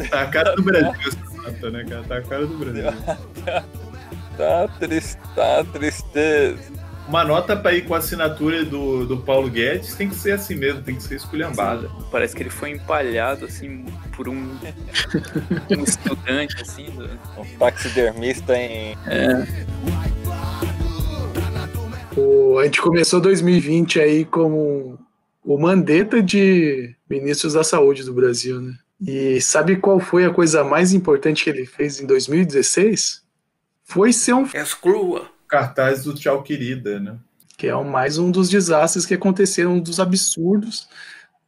Tá 0.09 0.21
a 0.21 0.27
cara 0.27 0.55
do 0.55 0.61
Brasil 0.63 0.91
essa 1.07 1.41
nota, 1.41 1.71
né, 1.71 1.85
cara? 1.89 2.03
Tá 2.03 2.17
a 2.17 2.21
cara 2.21 2.45
do 2.45 2.57
Brasil. 2.57 2.83
Tá 4.37 4.69
triste, 4.79 5.19
tá 5.35 5.65
tristeza. 5.73 6.57
Uma 7.09 7.23
nota 7.25 7.55
pra 7.55 7.73
ir 7.73 7.85
com 7.85 7.95
a 7.95 7.97
assinatura 7.97 8.63
do, 8.63 9.03
do 9.03 9.17
Paulo 9.17 9.49
Guedes 9.49 9.95
tem 9.95 10.07
que 10.09 10.13
ser 10.15 10.33
assim 10.33 10.53
mesmo, 10.53 10.83
tem 10.83 10.93
que 10.95 11.01
ser 11.01 11.15
esculhambada. 11.15 11.89
Parece 12.11 12.35
que 12.35 12.43
ele 12.43 12.51
foi 12.51 12.69
empalhado, 12.69 13.45
assim, 13.45 13.83
por 14.15 14.29
um, 14.29 14.35
um 15.75 15.83
estudante, 15.83 16.55
assim. 16.61 16.85
do- 16.91 17.09
Um 17.41 17.57
taxidermista 17.57 18.55
em. 18.55 18.95
É, 19.07 19.47
O- 22.15 22.59
a 22.59 22.65
gente 22.65 22.79
começou 22.79 23.19
2020 23.19 23.99
aí 23.99 24.23
como 24.25 24.99
o 25.43 25.57
Mandetta 25.57 26.21
de 26.21 26.95
ministros 27.09 27.53
da 27.53 27.63
saúde 27.63 28.03
do 28.03 28.13
Brasil, 28.13 28.61
né? 28.61 28.73
E 29.01 29.41
sabe 29.41 29.77
qual 29.77 29.99
foi 29.99 30.25
a 30.25 30.29
coisa 30.33 30.63
mais 30.63 30.93
importante 30.93 31.43
que 31.43 31.49
ele 31.49 31.65
fez 31.65 31.99
em 31.99 32.05
2016? 32.05 33.23
Foi 33.83 34.11
ser 34.13 34.33
um 34.33 34.43
Exclua. 34.53 35.27
Cartaz 35.49 36.03
do 36.03 36.13
Tchau 36.13 36.41
Querida, 36.43 36.99
né? 36.99 37.17
que 37.59 37.67
é 37.67 37.83
mais 37.83 38.17
um 38.17 38.31
dos 38.31 38.49
desastres 38.49 39.05
que 39.05 39.13
aconteceram, 39.13 39.73
um 39.73 39.81
dos 39.81 39.99
absurdos 39.99 40.87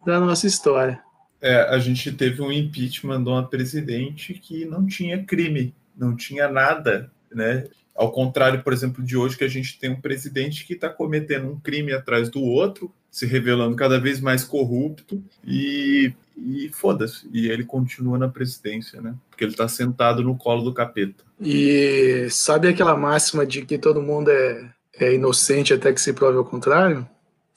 da 0.06 0.20
nossa 0.20 0.46
história. 0.46 1.00
É, 1.40 1.62
a 1.74 1.80
gente 1.80 2.12
teve 2.12 2.42
um 2.42 2.52
impeachment 2.52 3.24
de 3.24 3.30
uma 3.30 3.48
presidente 3.48 4.34
que 4.34 4.66
não 4.66 4.86
tinha 4.86 5.24
crime, 5.24 5.74
não 5.98 6.14
tinha 6.14 6.50
nada, 6.50 7.10
né? 7.34 7.66
Ao 7.96 8.12
contrário, 8.12 8.62
por 8.62 8.74
exemplo, 8.74 9.02
de 9.02 9.16
hoje, 9.16 9.38
que 9.38 9.46
a 9.46 9.48
gente 9.48 9.80
tem 9.80 9.90
um 9.90 10.02
presidente 10.02 10.66
que 10.66 10.74
está 10.74 10.90
cometendo 10.90 11.50
um 11.50 11.58
crime 11.58 11.94
atrás 11.94 12.30
do 12.30 12.44
outro, 12.44 12.94
se 13.10 13.26
revelando 13.26 13.78
cada 13.78 13.98
vez 13.98 14.20
mais 14.20 14.44
corrupto 14.44 15.24
e, 15.46 16.14
e 16.36 16.70
foda-se. 16.74 17.30
E 17.32 17.48
ele 17.48 17.64
continua 17.64 18.18
na 18.18 18.28
presidência, 18.28 19.00
né? 19.00 19.16
Porque 19.30 19.46
ele 19.46 19.52
está 19.52 19.68
sentado 19.70 20.22
no 20.24 20.36
colo 20.38 20.62
do 20.62 20.74
capeta. 20.74 21.24
E 21.41 22.27
sabe 22.30 22.67
aquela 22.67 22.95
máxima 22.95 23.45
de 23.45 23.65
que 23.65 23.77
todo 23.77 24.01
mundo 24.01 24.30
é, 24.30 24.69
é 24.99 25.15
inocente 25.15 25.73
até 25.73 25.91
que 25.91 25.99
se 25.99 26.13
prove 26.13 26.38
ao 26.38 26.45
contrário? 26.45 27.08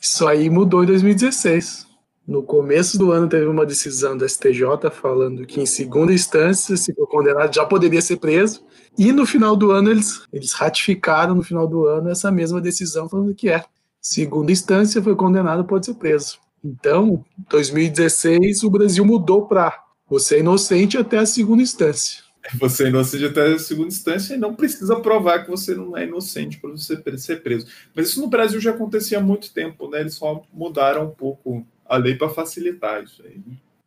Isso 0.00 0.26
aí 0.26 0.48
mudou 0.48 0.82
em 0.82 0.86
2016. 0.86 1.86
No 2.26 2.42
começo 2.42 2.96
do 2.98 3.12
ano 3.12 3.28
teve 3.28 3.44
uma 3.44 3.66
decisão 3.66 4.16
do 4.16 4.26
STJ 4.26 4.90
falando 4.90 5.44
que 5.44 5.60
em 5.60 5.66
segunda 5.66 6.10
instância, 6.10 6.74
se 6.74 6.94
for 6.94 7.06
condenado, 7.06 7.54
já 7.54 7.66
poderia 7.66 8.00
ser 8.00 8.16
preso. 8.16 8.64
E 8.96 9.12
no 9.12 9.26
final 9.26 9.54
do 9.54 9.70
ano 9.70 9.90
eles, 9.90 10.22
eles 10.32 10.52
ratificaram 10.54 11.34
no 11.34 11.42
final 11.42 11.68
do 11.68 11.84
ano 11.84 12.08
essa 12.08 12.32
mesma 12.32 12.62
decisão 12.62 13.08
falando 13.08 13.34
que 13.34 13.50
é 13.50 13.62
segunda 14.00 14.50
instância 14.50 15.02
foi 15.02 15.14
condenado 15.14 15.64
pode 15.64 15.84
ser 15.84 15.94
preso. 15.94 16.38
Então, 16.64 17.22
2016 17.50 18.62
o 18.62 18.70
Brasil 18.70 19.04
mudou 19.04 19.46
para 19.46 19.78
você 20.08 20.36
é 20.36 20.40
inocente 20.40 20.96
até 20.96 21.18
a 21.18 21.26
segunda 21.26 21.62
instância. 21.62 22.23
Você 22.58 22.84
é 22.84 22.88
inocente 22.88 23.24
até 23.24 23.54
a 23.54 23.58
segunda 23.58 23.88
instância 23.88 24.34
e 24.34 24.38
não 24.38 24.54
precisa 24.54 24.96
provar 24.96 25.44
que 25.44 25.50
você 25.50 25.74
não 25.74 25.96
é 25.96 26.04
inocente 26.04 26.58
para 26.58 26.70
você 26.70 27.02
ser 27.16 27.42
preso. 27.42 27.66
Mas 27.94 28.08
isso 28.08 28.20
no 28.20 28.26
Brasil 28.26 28.60
já 28.60 28.70
acontecia 28.70 29.18
há 29.18 29.20
muito 29.20 29.52
tempo, 29.52 29.88
né? 29.88 30.00
Eles 30.00 30.14
só 30.14 30.42
mudaram 30.52 31.06
um 31.06 31.10
pouco 31.10 31.66
a 31.86 31.96
lei 31.96 32.14
para 32.14 32.28
facilitar 32.28 33.02
isso 33.02 33.22
aí. 33.24 33.40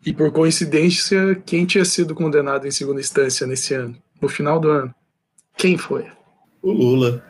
E 0.05 0.13
por 0.13 0.31
coincidência, 0.31 1.35
quem 1.45 1.65
tinha 1.65 1.85
sido 1.85 2.15
condenado 2.15 2.65
em 2.65 2.71
segunda 2.71 2.99
instância 2.99 3.45
nesse 3.45 3.73
ano? 3.73 3.95
No 4.21 4.29
final 4.29 4.59
do 4.59 4.69
ano? 4.69 4.95
Quem 5.55 5.77
foi? 5.77 6.05
O 6.61 6.71
Lula. 6.71 7.23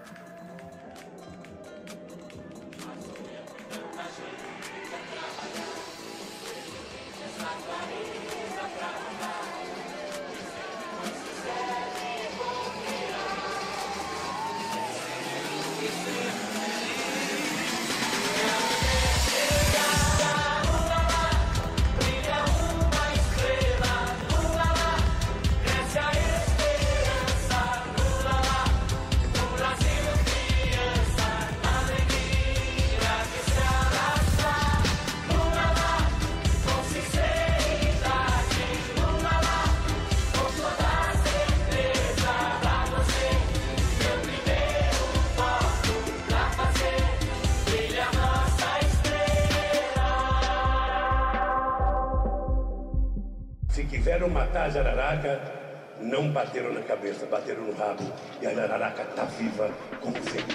Bateram 56.37 56.71
na 56.71 56.81
cabeça, 56.81 57.25
bateram 57.25 57.63
no 57.63 57.73
rabo. 57.73 58.03
E 58.39 58.45
a 58.45 58.53
jararaca 58.53 59.03
tá 59.15 59.23
viva 59.23 59.71
como 59.99 60.15
sempre. 60.17 60.46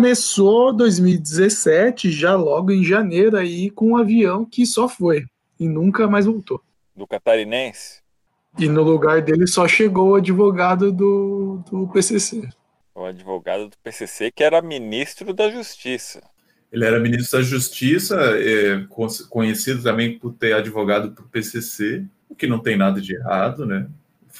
Começou 0.00 0.72
2017, 0.72 2.10
já 2.10 2.34
logo 2.34 2.72
em 2.72 2.82
janeiro, 2.82 3.36
aí 3.36 3.68
com 3.68 3.90
um 3.90 3.96
avião 3.98 4.46
que 4.46 4.64
só 4.64 4.88
foi 4.88 5.26
e 5.58 5.68
nunca 5.68 6.08
mais 6.08 6.24
voltou. 6.24 6.64
Do 6.96 7.06
catarinense? 7.06 8.00
E 8.58 8.66
no 8.66 8.82
lugar 8.82 9.20
dele 9.20 9.46
só 9.46 9.68
chegou 9.68 10.12
o 10.12 10.14
advogado 10.14 10.90
do, 10.90 11.62
do 11.70 11.86
PCC. 11.88 12.48
O 12.94 13.04
advogado 13.04 13.68
do 13.68 13.76
PCC 13.82 14.32
que 14.34 14.42
era 14.42 14.62
ministro 14.62 15.34
da 15.34 15.50
Justiça. 15.50 16.22
Ele 16.72 16.86
era 16.86 16.98
ministro 16.98 17.38
da 17.38 17.44
Justiça, 17.44 18.16
é, 18.38 18.82
conhecido 19.28 19.82
também 19.82 20.18
por 20.18 20.32
ter 20.32 20.54
advogado 20.54 21.12
para 21.12 21.26
o 21.26 21.28
PCC, 21.28 22.06
o 22.26 22.34
que 22.34 22.46
não 22.46 22.58
tem 22.58 22.74
nada 22.74 23.02
de 23.02 23.16
errado, 23.16 23.66
né? 23.66 23.86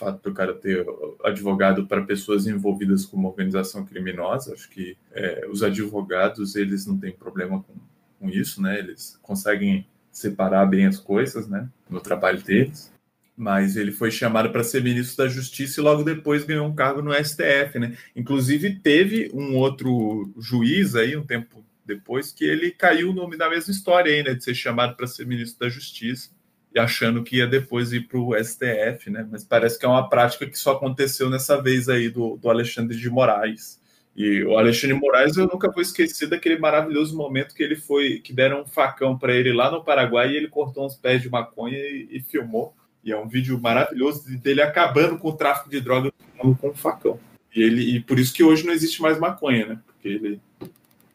Fato 0.01 0.23
do 0.23 0.35
cara 0.35 0.55
ter 0.55 0.87
advogado 1.23 1.87
para 1.87 2.01
pessoas 2.01 2.47
envolvidas 2.47 3.05
com 3.05 3.19
uma 3.19 3.29
organização 3.29 3.85
criminosa, 3.85 4.55
acho 4.55 4.71
que 4.71 4.97
é, 5.13 5.47
os 5.47 5.63
advogados 5.63 6.57
eles 6.57 6.87
não 6.87 6.99
têm 6.99 7.13
problema 7.13 7.63
com, 7.63 7.75
com 8.19 8.31
isso, 8.31 8.63
né? 8.63 8.79
Eles 8.79 9.19
conseguem 9.21 9.87
separar 10.11 10.65
bem 10.65 10.87
as 10.87 10.99
coisas, 10.99 11.47
né? 11.47 11.69
No 11.89 12.01
trabalho 12.01 12.43
deles. 12.43 12.91
Mas 13.37 13.77
ele 13.77 13.93
foi 13.93 14.11
chamado 14.11 14.51
para 14.51 14.65
ser 14.65 14.83
ministro 14.83 15.19
da 15.19 15.29
Justiça 15.29 15.79
e 15.79 15.85
logo 15.85 16.03
depois 16.03 16.45
ganhou 16.45 16.67
um 16.67 16.75
cargo 16.75 17.03
no 17.03 17.13
STF, 17.13 17.79
né? 17.79 17.95
Inclusive 18.17 18.81
teve 18.81 19.31
um 19.35 19.55
outro 19.55 20.33
juiz 20.39 20.97
aí 20.97 21.15
um 21.15 21.27
tempo 21.27 21.63
depois 21.85 22.33
que 22.33 22.45
ele 22.47 22.71
caiu 22.71 23.13
no, 23.13 23.29
na 23.29 23.51
mesma 23.51 23.71
história 23.71 24.11
aí, 24.11 24.23
né? 24.23 24.33
De 24.33 24.43
ser 24.43 24.55
chamado 24.55 24.97
para 24.97 25.07
ser 25.07 25.27
ministro 25.27 25.61
da 25.61 25.69
Justiça 25.69 26.31
achando 26.79 27.23
que 27.23 27.39
ia 27.39 27.47
depois 27.47 27.93
ir 27.93 28.07
para 28.07 28.19
o 28.19 28.35
STF, 28.37 29.11
né? 29.11 29.27
Mas 29.31 29.43
parece 29.43 29.79
que 29.79 29.85
é 29.85 29.89
uma 29.89 30.09
prática 30.09 30.47
que 30.47 30.59
só 30.59 30.73
aconteceu 30.73 31.29
nessa 31.29 31.61
vez 31.61 31.89
aí 31.89 32.09
do, 32.09 32.37
do 32.37 32.49
Alexandre 32.49 32.97
de 32.97 33.11
Moraes. 33.11 33.81
E 34.17 34.43
o 34.45 34.57
Alexandre 34.57 34.95
de 34.95 35.01
Moraes 35.01 35.37
eu 35.37 35.47
nunca 35.47 35.71
vou 35.71 35.83
esquecer 35.83 36.29
daquele 36.29 36.59
maravilhoso 36.59 37.17
momento 37.17 37.55
que 37.55 37.63
ele 37.63 37.77
foi, 37.77 38.21
que 38.21 38.33
deram 38.33 38.63
um 38.63 38.67
facão 38.67 39.19
para 39.19 39.35
ele 39.35 39.53
lá 39.53 39.71
no 39.71 39.83
Paraguai 39.83 40.31
e 40.31 40.37
ele 40.37 40.49
cortou 40.49 40.87
uns 40.87 40.97
pés 40.97 41.23
de 41.23 41.29
maconha 41.29 41.79
e, 41.79 42.09
e, 42.11 42.21
filmou. 42.21 42.75
E 43.03 43.13
é 43.13 43.19
um 43.19 43.27
vídeo 43.27 43.59
maravilhoso 43.59 44.25
dele 44.39 44.63
acabando 44.63 45.19
com 45.19 45.29
o 45.29 45.37
tráfico 45.37 45.71
de 45.71 45.81
drogas 45.81 46.13
com 46.37 46.69
um 46.69 46.75
facão. 46.75 47.19
E 47.55 47.63
ele 47.63 47.97
e 47.97 48.01
por 48.01 48.19
isso 48.19 48.35
que 48.35 48.45
hoje 48.45 48.65
não 48.65 48.73
existe 48.73 49.01
mais 49.01 49.19
maconha, 49.19 49.67
né? 49.67 49.79
Porque 49.87 50.09
ele 50.09 50.41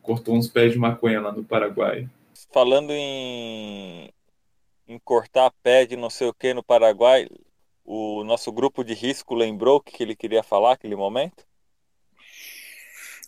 cortou 0.02 0.36
uns 0.36 0.48
pés 0.48 0.74
de 0.74 0.80
maconha 0.80 1.22
lá 1.22 1.32
no 1.32 1.44
Paraguai. 1.44 2.10
Falando 2.52 2.92
em 2.92 4.10
em 4.88 5.00
cortar 5.00 5.52
pé 5.64 5.86
de 5.86 5.96
não 5.96 6.10
sei 6.10 6.28
o 6.28 6.34
que 6.34 6.54
no 6.54 6.64
Paraguai, 6.64 7.28
o 7.84 8.24
nosso 8.24 8.52
grupo 8.52 8.84
de 8.84 8.94
risco 8.94 9.36
lembrou 9.36 9.78
o 9.78 9.82
que 9.82 10.02
ele 10.02 10.16
queria 10.16 10.44
falar 10.44 10.72
naquele 10.72 10.96
momento? 10.96 11.44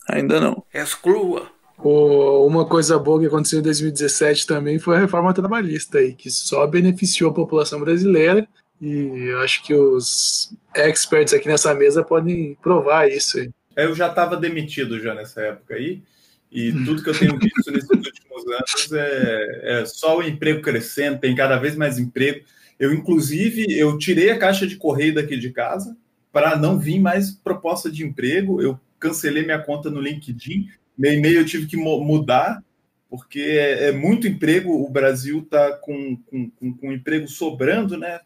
Ainda 0.08 0.40
não. 0.40 0.64
Exclua. 0.72 1.50
Uma 1.78 2.66
coisa 2.66 2.98
boa 2.98 3.20
que 3.20 3.26
aconteceu 3.26 3.60
em 3.60 3.62
2017 3.62 4.46
também 4.46 4.78
foi 4.78 4.96
a 4.96 5.00
reforma 5.00 5.32
trabalhista 5.32 5.98
aí, 5.98 6.12
que 6.12 6.28
só 6.30 6.66
beneficiou 6.66 7.30
a 7.30 7.34
população 7.34 7.78
brasileira 7.78 8.48
e 8.80 9.30
acho 9.42 9.62
que 9.62 9.74
os 9.74 10.52
experts 10.74 11.34
aqui 11.34 11.46
nessa 11.46 11.72
mesa 11.74 12.02
podem 12.02 12.56
provar 12.62 13.08
isso 13.08 13.38
aí. 13.38 13.50
Eu 13.76 13.94
já 13.94 14.08
estava 14.08 14.36
demitido 14.36 14.98
já 15.00 15.14
nessa 15.14 15.40
época 15.40 15.74
aí 15.74 16.02
e 16.50 16.72
tudo 16.72 17.02
que 17.02 17.10
eu 17.10 17.18
tenho 17.18 17.38
visto 17.38 17.70
nesses 17.70 17.90
últimos 17.90 18.46
anos 18.46 18.92
é, 18.92 19.60
é, 19.62 19.86
só 19.86 20.18
o 20.18 20.22
emprego 20.22 20.62
crescendo, 20.62 21.18
tem 21.18 21.34
cada 21.34 21.58
vez 21.58 21.76
mais 21.76 21.98
emprego. 21.98 22.44
Eu, 22.78 22.92
inclusive, 22.94 23.66
eu 23.76 23.98
tirei 23.98 24.30
a 24.30 24.38
caixa 24.38 24.66
de 24.66 24.76
correio 24.76 25.14
daqui 25.14 25.36
de 25.36 25.50
casa 25.50 25.96
para 26.32 26.56
não 26.56 26.78
vir 26.78 27.00
mais 27.00 27.30
proposta 27.30 27.90
de 27.90 28.04
emprego. 28.04 28.62
Eu 28.62 28.78
cancelei 28.98 29.44
minha 29.44 29.58
conta 29.58 29.90
no 29.90 30.00
LinkedIn. 30.00 30.68
Meu 30.96 31.12
e-mail 31.12 31.40
eu 31.40 31.46
tive 31.46 31.66
que 31.66 31.76
mudar, 31.76 32.62
porque 33.10 33.40
é, 33.40 33.88
é 33.88 33.92
muito 33.92 34.26
emprego. 34.26 34.72
O 34.72 34.88
Brasil 34.88 35.40
está 35.40 35.72
com, 35.72 36.16
com, 36.26 36.50
com, 36.50 36.74
com 36.74 36.92
emprego 36.92 37.28
sobrando, 37.28 37.96
né? 37.96 38.20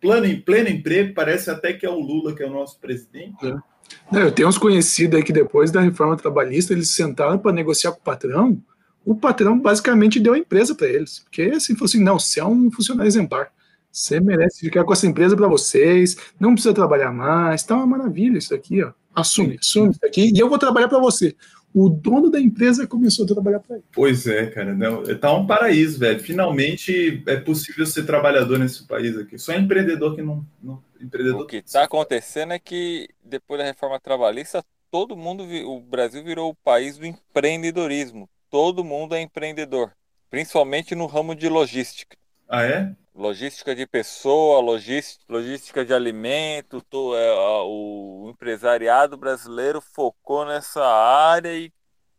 Plano 0.00 0.26
em 0.26 0.40
pleno 0.40 0.68
emprego, 0.68 1.14
parece 1.14 1.50
até 1.50 1.72
que 1.72 1.86
é 1.86 1.90
o 1.90 1.98
Lula 1.98 2.34
que 2.34 2.42
é 2.42 2.46
o 2.46 2.52
nosso 2.52 2.78
presidente. 2.80 3.46
É. 3.46 3.71
Não, 4.10 4.20
eu 4.20 4.32
tenho 4.32 4.48
uns 4.48 4.58
conhecidos 4.58 5.16
aí 5.16 5.22
que 5.24 5.32
depois 5.32 5.70
da 5.70 5.80
reforma 5.80 6.16
trabalhista 6.16 6.72
eles 6.72 6.90
sentaram 6.90 7.38
para 7.38 7.52
negociar 7.52 7.92
com 7.92 7.98
o 7.98 8.02
patrão. 8.02 8.62
O 9.04 9.14
patrão 9.14 9.58
basicamente 9.58 10.20
deu 10.20 10.34
a 10.34 10.38
empresa 10.38 10.74
para 10.74 10.88
eles. 10.88 11.20
Porque 11.20 11.42
assim, 11.42 11.74
falou 11.74 11.86
assim: 11.86 12.02
não, 12.02 12.18
você 12.18 12.40
é 12.40 12.44
um 12.44 12.70
funcionário 12.70 13.08
exemplar. 13.08 13.50
Você 13.90 14.20
merece 14.20 14.60
ficar 14.60 14.84
com 14.84 14.92
essa 14.92 15.06
empresa 15.06 15.36
para 15.36 15.46
vocês, 15.46 16.16
não 16.40 16.54
precisa 16.54 16.72
trabalhar 16.72 17.12
mais. 17.12 17.62
Tá 17.62 17.76
uma 17.76 17.86
maravilha 17.86 18.38
isso 18.38 18.54
aqui, 18.54 18.82
ó. 18.82 18.92
Assume, 19.14 19.58
assume 19.60 19.90
isso 19.90 20.00
aqui 20.06 20.32
e 20.34 20.38
eu 20.38 20.48
vou 20.48 20.58
trabalhar 20.58 20.88
para 20.88 20.98
você. 20.98 21.36
O 21.74 21.88
dono 21.88 22.30
da 22.30 22.40
empresa 22.40 22.86
começou 22.86 23.24
a 23.24 23.28
trabalhar 23.28 23.60
para 23.60 23.76
ele. 23.76 23.84
Pois 23.92 24.26
é, 24.26 24.46
cara. 24.46 24.74
Não, 24.74 25.02
tá 25.18 25.32
um 25.34 25.46
paraíso, 25.46 25.98
velho. 25.98 26.20
Finalmente 26.20 27.22
é 27.26 27.36
possível 27.36 27.86
ser 27.86 28.04
trabalhador 28.04 28.58
nesse 28.58 28.86
país 28.86 29.16
aqui. 29.16 29.38
Só 29.38 29.54
empreendedor 29.54 30.14
que 30.14 30.22
não, 30.22 30.46
não 30.62 30.82
empreendedor. 31.00 31.42
O 31.42 31.46
que 31.46 31.56
está 31.56 31.84
acontecendo 31.84 32.52
é 32.52 32.58
que 32.58 33.08
depois 33.24 33.58
da 33.58 33.66
reforma 33.66 33.98
trabalhista, 33.98 34.62
todo 34.90 35.16
mundo, 35.16 35.44
o 35.44 35.80
Brasil 35.80 36.22
virou 36.22 36.50
o 36.50 36.54
país 36.54 36.98
do 36.98 37.06
empreendedorismo. 37.06 38.28
Todo 38.50 38.84
mundo 38.84 39.14
é 39.14 39.22
empreendedor, 39.22 39.92
principalmente 40.28 40.94
no 40.94 41.06
ramo 41.06 41.34
de 41.34 41.48
logística. 41.48 42.16
Ah, 42.46 42.62
é? 42.64 42.94
Logística 43.14 43.74
de 43.74 43.86
pessoa, 43.86 44.60
logística, 44.60 45.24
logística 45.28 45.84
de 45.84 45.92
alimento, 45.92 46.80
to, 46.80 47.14
é, 47.14 47.32
o 47.64 48.30
empresariado 48.30 49.16
brasileiro 49.18 49.82
focou 49.82 50.46
nessa 50.46 50.82
área 50.82 51.54
e 51.54 51.70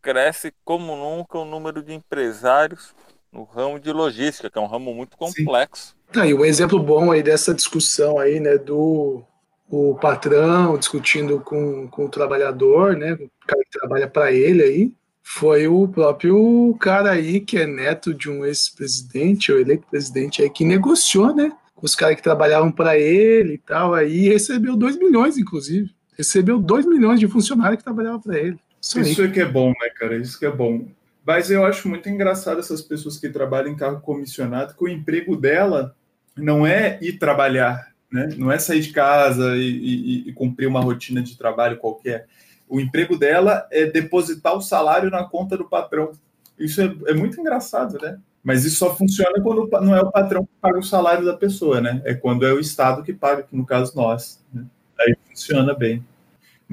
cresce 0.01 0.53
como 0.63 0.95
nunca 0.95 1.39
o 1.39 1.45
número 1.45 1.81
de 1.81 1.93
empresários 1.93 2.93
no 3.31 3.43
ramo 3.43 3.79
de 3.79 3.91
logística, 3.91 4.49
que 4.49 4.57
é 4.57 4.61
um 4.61 4.67
ramo 4.67 4.93
muito 4.93 5.17
complexo. 5.17 5.95
Ah, 6.15 6.27
e 6.27 6.33
um 6.33 6.45
exemplo 6.45 6.77
bom 6.77 7.11
aí 7.11 7.23
dessa 7.23 7.53
discussão 7.53 8.19
aí, 8.19 8.39
né, 8.39 8.57
do 8.57 9.23
o 9.67 9.95
patrão 9.95 10.77
discutindo 10.77 11.39
com, 11.39 11.87
com 11.87 12.05
o 12.05 12.09
trabalhador, 12.09 12.95
né, 12.95 13.13
o 13.13 13.47
cara 13.47 13.63
que 13.63 13.79
trabalha 13.79 14.07
para 14.07 14.31
ele 14.31 14.61
aí, 14.61 14.93
foi 15.23 15.67
o 15.67 15.87
próprio 15.87 16.75
cara 16.79 17.11
aí 17.11 17.39
que 17.39 17.57
é 17.57 17.65
neto 17.65 18.13
de 18.13 18.29
um 18.29 18.45
ex-presidente, 18.45 19.51
ou 19.51 19.59
eleito 19.59 19.87
presidente 19.89 20.41
aí, 20.41 20.49
que 20.49 20.65
negociou, 20.65 21.33
né, 21.33 21.51
com 21.73 21.85
os 21.85 21.95
caras 21.95 22.17
que 22.17 22.21
trabalhavam 22.21 22.71
para 22.71 22.97
ele 22.99 23.53
e 23.53 23.57
tal, 23.57 23.93
aí 23.93 24.27
recebeu 24.27 24.75
2 24.75 24.97
milhões, 24.97 25.37
inclusive. 25.37 25.89
Recebeu 26.17 26.59
2 26.59 26.85
milhões 26.85 27.19
de 27.19 27.27
funcionários 27.27 27.77
que 27.77 27.83
trabalhavam 27.83 28.21
para 28.21 28.37
ele. 28.37 28.59
Isso, 28.81 28.99
Isso 28.99 29.23
é 29.23 29.29
que 29.29 29.39
é 29.39 29.45
bom, 29.45 29.69
né, 29.69 29.89
cara? 29.95 30.17
Isso 30.17 30.37
que 30.37 30.45
é 30.45 30.51
bom. 30.51 30.85
Mas 31.25 31.49
eu 31.49 31.65
acho 31.65 31.87
muito 31.87 32.09
engraçado 32.09 32.59
essas 32.59 32.81
pessoas 32.81 33.17
que 33.17 33.29
trabalham 33.29 33.71
em 33.71 33.77
carro 33.77 34.01
comissionado, 34.01 34.75
que 34.75 34.83
o 34.83 34.89
emprego 34.89 35.37
dela 35.37 35.95
não 36.35 36.67
é 36.67 36.99
ir 37.01 37.13
trabalhar, 37.13 37.87
né? 38.11 38.29
não 38.37 38.51
é 38.51 38.59
sair 38.59 38.81
de 38.81 38.91
casa 38.91 39.55
e, 39.55 39.61
e, 39.61 40.29
e, 40.29 40.33
cumprir 40.33 40.67
uma 40.67 40.81
rotina 40.81 41.21
de 41.21 41.37
trabalho 41.37 41.77
qualquer. 41.77 42.27
O 42.73 42.81
emprego 42.81 43.15
dela 43.15 43.67
é 43.69 43.85
depositar 43.85 44.57
o 44.57 44.61
salário 44.61 45.11
na 45.11 45.23
conta 45.23 45.55
do 45.55 45.69
patrão. 45.69 46.11
Isso 46.57 46.81
é, 46.81 46.91
é 47.05 47.13
muito 47.13 47.39
engraçado, 47.39 47.99
né? 48.01 48.17
Mas 48.43 48.65
isso 48.65 48.77
só 48.77 48.95
funciona 48.95 49.39
quando 49.43 49.69
não 49.79 49.95
é 49.95 50.01
o 50.01 50.11
patrão 50.11 50.43
que 50.43 50.51
paga 50.59 50.79
o 50.79 50.83
salário 50.83 51.23
da 51.23 51.37
pessoa, 51.37 51.79
né? 51.79 52.01
É 52.03 52.15
quando 52.15 52.47
é 52.47 52.51
o 52.51 52.59
Estado 52.59 53.03
que 53.03 53.13
paga, 53.13 53.43
que 53.43 53.55
no 53.55 53.63
caso 53.63 53.95
nós. 53.95 54.43
Né? 54.51 54.65
Aí 54.99 55.15
funciona 55.29 55.75
bem. 55.75 56.03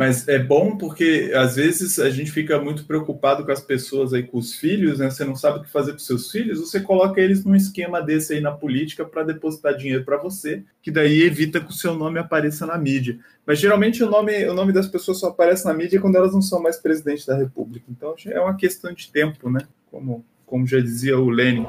Mas 0.01 0.27
é 0.29 0.39
bom 0.39 0.79
porque 0.79 1.31
às 1.35 1.57
vezes 1.57 1.99
a 1.99 2.09
gente 2.09 2.33
fica 2.33 2.59
muito 2.59 2.87
preocupado 2.87 3.45
com 3.45 3.53
as 3.53 3.61
pessoas 3.61 4.15
aí, 4.15 4.23
com 4.23 4.39
os 4.39 4.55
filhos, 4.55 4.99
né? 4.99 5.11
Você 5.11 5.27
não 5.27 5.37
sabe 5.37 5.59
o 5.59 5.63
que 5.63 5.69
fazer 5.69 5.93
com 5.93 5.99
seus 5.99 6.31
filhos, 6.31 6.59
você 6.59 6.81
coloca 6.81 7.21
eles 7.21 7.45
num 7.45 7.55
esquema 7.55 8.01
desse 8.01 8.33
aí 8.33 8.41
na 8.41 8.51
política 8.51 9.05
para 9.05 9.25
depositar 9.25 9.77
dinheiro 9.77 10.03
para 10.03 10.17
você, 10.17 10.65
que 10.81 10.91
daí 10.91 11.21
evita 11.21 11.61
que 11.61 11.69
o 11.69 11.75
seu 11.75 11.95
nome 11.95 12.19
apareça 12.19 12.65
na 12.65 12.79
mídia. 12.79 13.19
Mas 13.45 13.59
geralmente 13.59 14.03
o 14.03 14.09
nome, 14.09 14.43
o 14.49 14.55
nome 14.55 14.73
das 14.73 14.87
pessoas 14.87 15.21
só 15.21 15.29
aparece 15.29 15.67
na 15.67 15.75
mídia 15.75 16.01
quando 16.01 16.17
elas 16.17 16.33
não 16.33 16.41
são 16.41 16.63
mais 16.63 16.79
presidente 16.79 17.27
da 17.27 17.37
República. 17.37 17.85
Então 17.91 18.15
é 18.25 18.41
uma 18.41 18.57
questão 18.57 18.95
de 18.95 19.13
tempo, 19.13 19.51
né? 19.51 19.61
Como, 19.91 20.25
como 20.47 20.67
já 20.67 20.81
dizia 20.81 21.19
o 21.19 21.29
Lenin. 21.29 21.67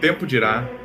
Tempo 0.00 0.26
dirá. 0.26 0.79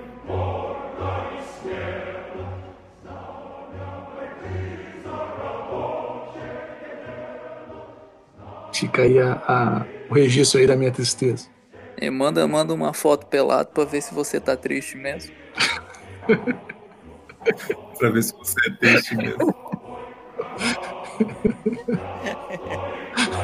Fica 8.76 9.04
aí 9.04 9.20
a, 9.20 9.34
a- 9.34 9.88
o 10.10 10.14
registro 10.14 10.60
aí 10.60 10.68
da 10.68 10.76
minha 10.76 10.92
tristeza. 10.92 11.48
E 12.00 12.10
manda, 12.10 12.46
manda 12.48 12.74
uma 12.74 12.94
foto 12.94 13.26
pelado 13.28 13.70
pra 13.74 13.86
ver 13.86 14.02
se 14.02 14.14
você 14.14 14.40
tá 14.40 14.56
triste 14.58 14.98
mesmo. 14.98 15.32
Pra 17.98 18.10
ver 18.10 18.24
se 18.24 18.34
você 18.38 18.56
é 18.68 18.72
triste 18.78 19.16
mesmo. 19.16 19.56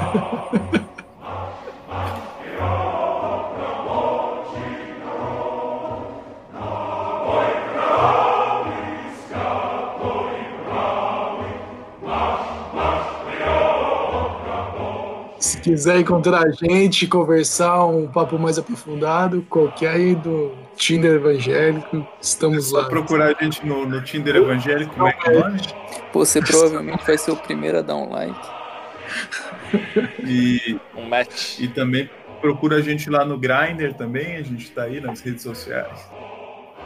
quiser 15.62 16.00
encontrar 16.00 16.46
a 16.48 16.52
gente, 16.52 17.08
conversar 17.08 17.86
um 17.86 18.08
papo 18.08 18.38
mais 18.40 18.58
aprofundado, 18.58 19.42
qualquer 19.50 19.92
aí 19.96 20.16
do 20.16 20.52
Tinder 20.76 21.14
evangélico, 21.16 21.98
É 21.98 22.08
estamos 22.22 22.70
só 22.70 22.82
lá. 22.82 22.90
procurar 22.90 23.36
a 23.38 23.44
gente 23.44 23.66
no, 23.66 23.86
no 23.86 24.02
Tinder 24.04 24.36
evangélico, 24.36 24.94
como 24.96 25.08
é 25.08 25.14
que 25.14 25.30
é 25.30 25.32
o 25.32 25.40
nome? 25.40 25.60
Você 26.14 26.42
provavelmente 26.42 27.06
vai 27.06 27.18
ser 27.18 27.32
o 27.32 27.38
primeiro 27.38 27.80
a 27.80 27.82
dar 27.82 27.96
um 27.96 28.10
like. 28.10 28.40
E, 30.26 30.80
Um 30.96 31.08
match. 31.08 31.60
e 31.60 31.68
também 31.68 32.10
procura 32.40 32.78
a 32.78 32.82
gente 32.82 33.10
lá 33.10 33.24
no 33.24 33.38
Grindr 33.38 33.94
também, 33.94 34.38
a 34.38 34.42
gente 34.42 34.72
tá 34.72 34.84
aí 34.84 35.00
nas 35.00 35.22
redes 35.22 35.44
sociais. 35.44 36.00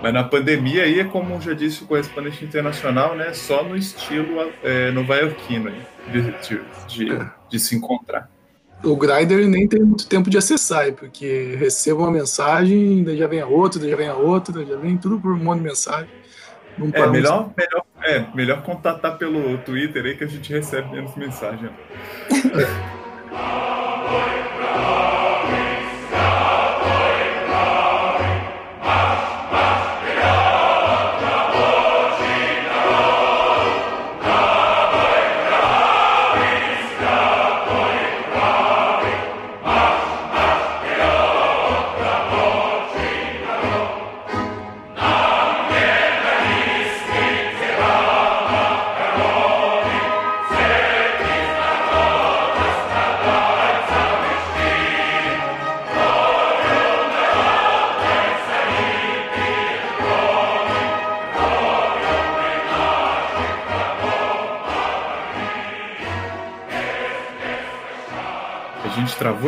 Mas 0.01 0.13
na 0.13 0.23
pandemia 0.23 0.83
aí, 0.83 0.99
é 0.99 1.05
como 1.05 1.39
já 1.39 1.53
disse 1.53 1.83
o 1.83 1.87
correspondente 1.87 2.43
internacional, 2.43 3.15
né? 3.15 3.33
Só 3.33 3.63
no 3.63 3.77
estilo 3.77 4.51
é, 4.61 4.91
novaiorquino 4.91 5.69
aí, 5.69 5.81
de, 6.11 6.21
de, 6.41 6.61
de, 6.87 7.27
de 7.49 7.59
se 7.59 7.75
encontrar. 7.75 8.29
O 8.85 8.95
Grindr 8.95 9.47
nem 9.47 9.67
tem 9.67 9.81
muito 9.81 10.07
tempo 10.07 10.29
de 10.29 10.37
acessar, 10.37 10.93
porque 10.93 11.55
recebo 11.57 12.01
uma 12.01 12.11
mensagem, 12.11 13.03
daí 13.03 13.17
já 13.17 13.27
vem 13.27 13.41
a 13.41 13.47
outra, 13.47 13.79
daí 13.79 13.89
já 13.89 13.97
vem 13.97 14.07
a 14.07 14.15
outra, 14.15 14.63
já 14.63 14.75
vem 14.75 14.95
tudo 14.95 15.19
por 15.19 15.33
um 15.33 15.37
monte 15.37 15.57
de 15.57 15.63
mensagem. 15.63 16.09
Não 16.77 16.89
É, 16.93 17.07
melhor, 17.07 17.51
melhor, 17.57 17.85
é, 18.03 18.25
melhor 18.35 18.61
contatar 18.61 19.17
pelo 19.17 19.57
Twitter 19.59 20.05
aí 20.05 20.15
que 20.15 20.23
a 20.23 20.27
gente 20.27 20.53
recebe 20.53 20.91
menos 20.91 21.15
mensagem. 21.15 21.69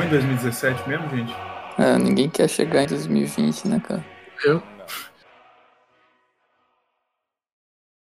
em 0.08 0.10
2017 0.10 0.88
mesmo, 0.88 1.10
gente? 1.10 1.34
É, 1.78 1.98
ninguém 1.98 2.30
quer 2.30 2.50
chegar 2.50 2.84
em 2.84 2.88
2020, 2.88 3.68
né, 3.68 3.80
cara? 3.80 4.04
Eu? 4.44 4.64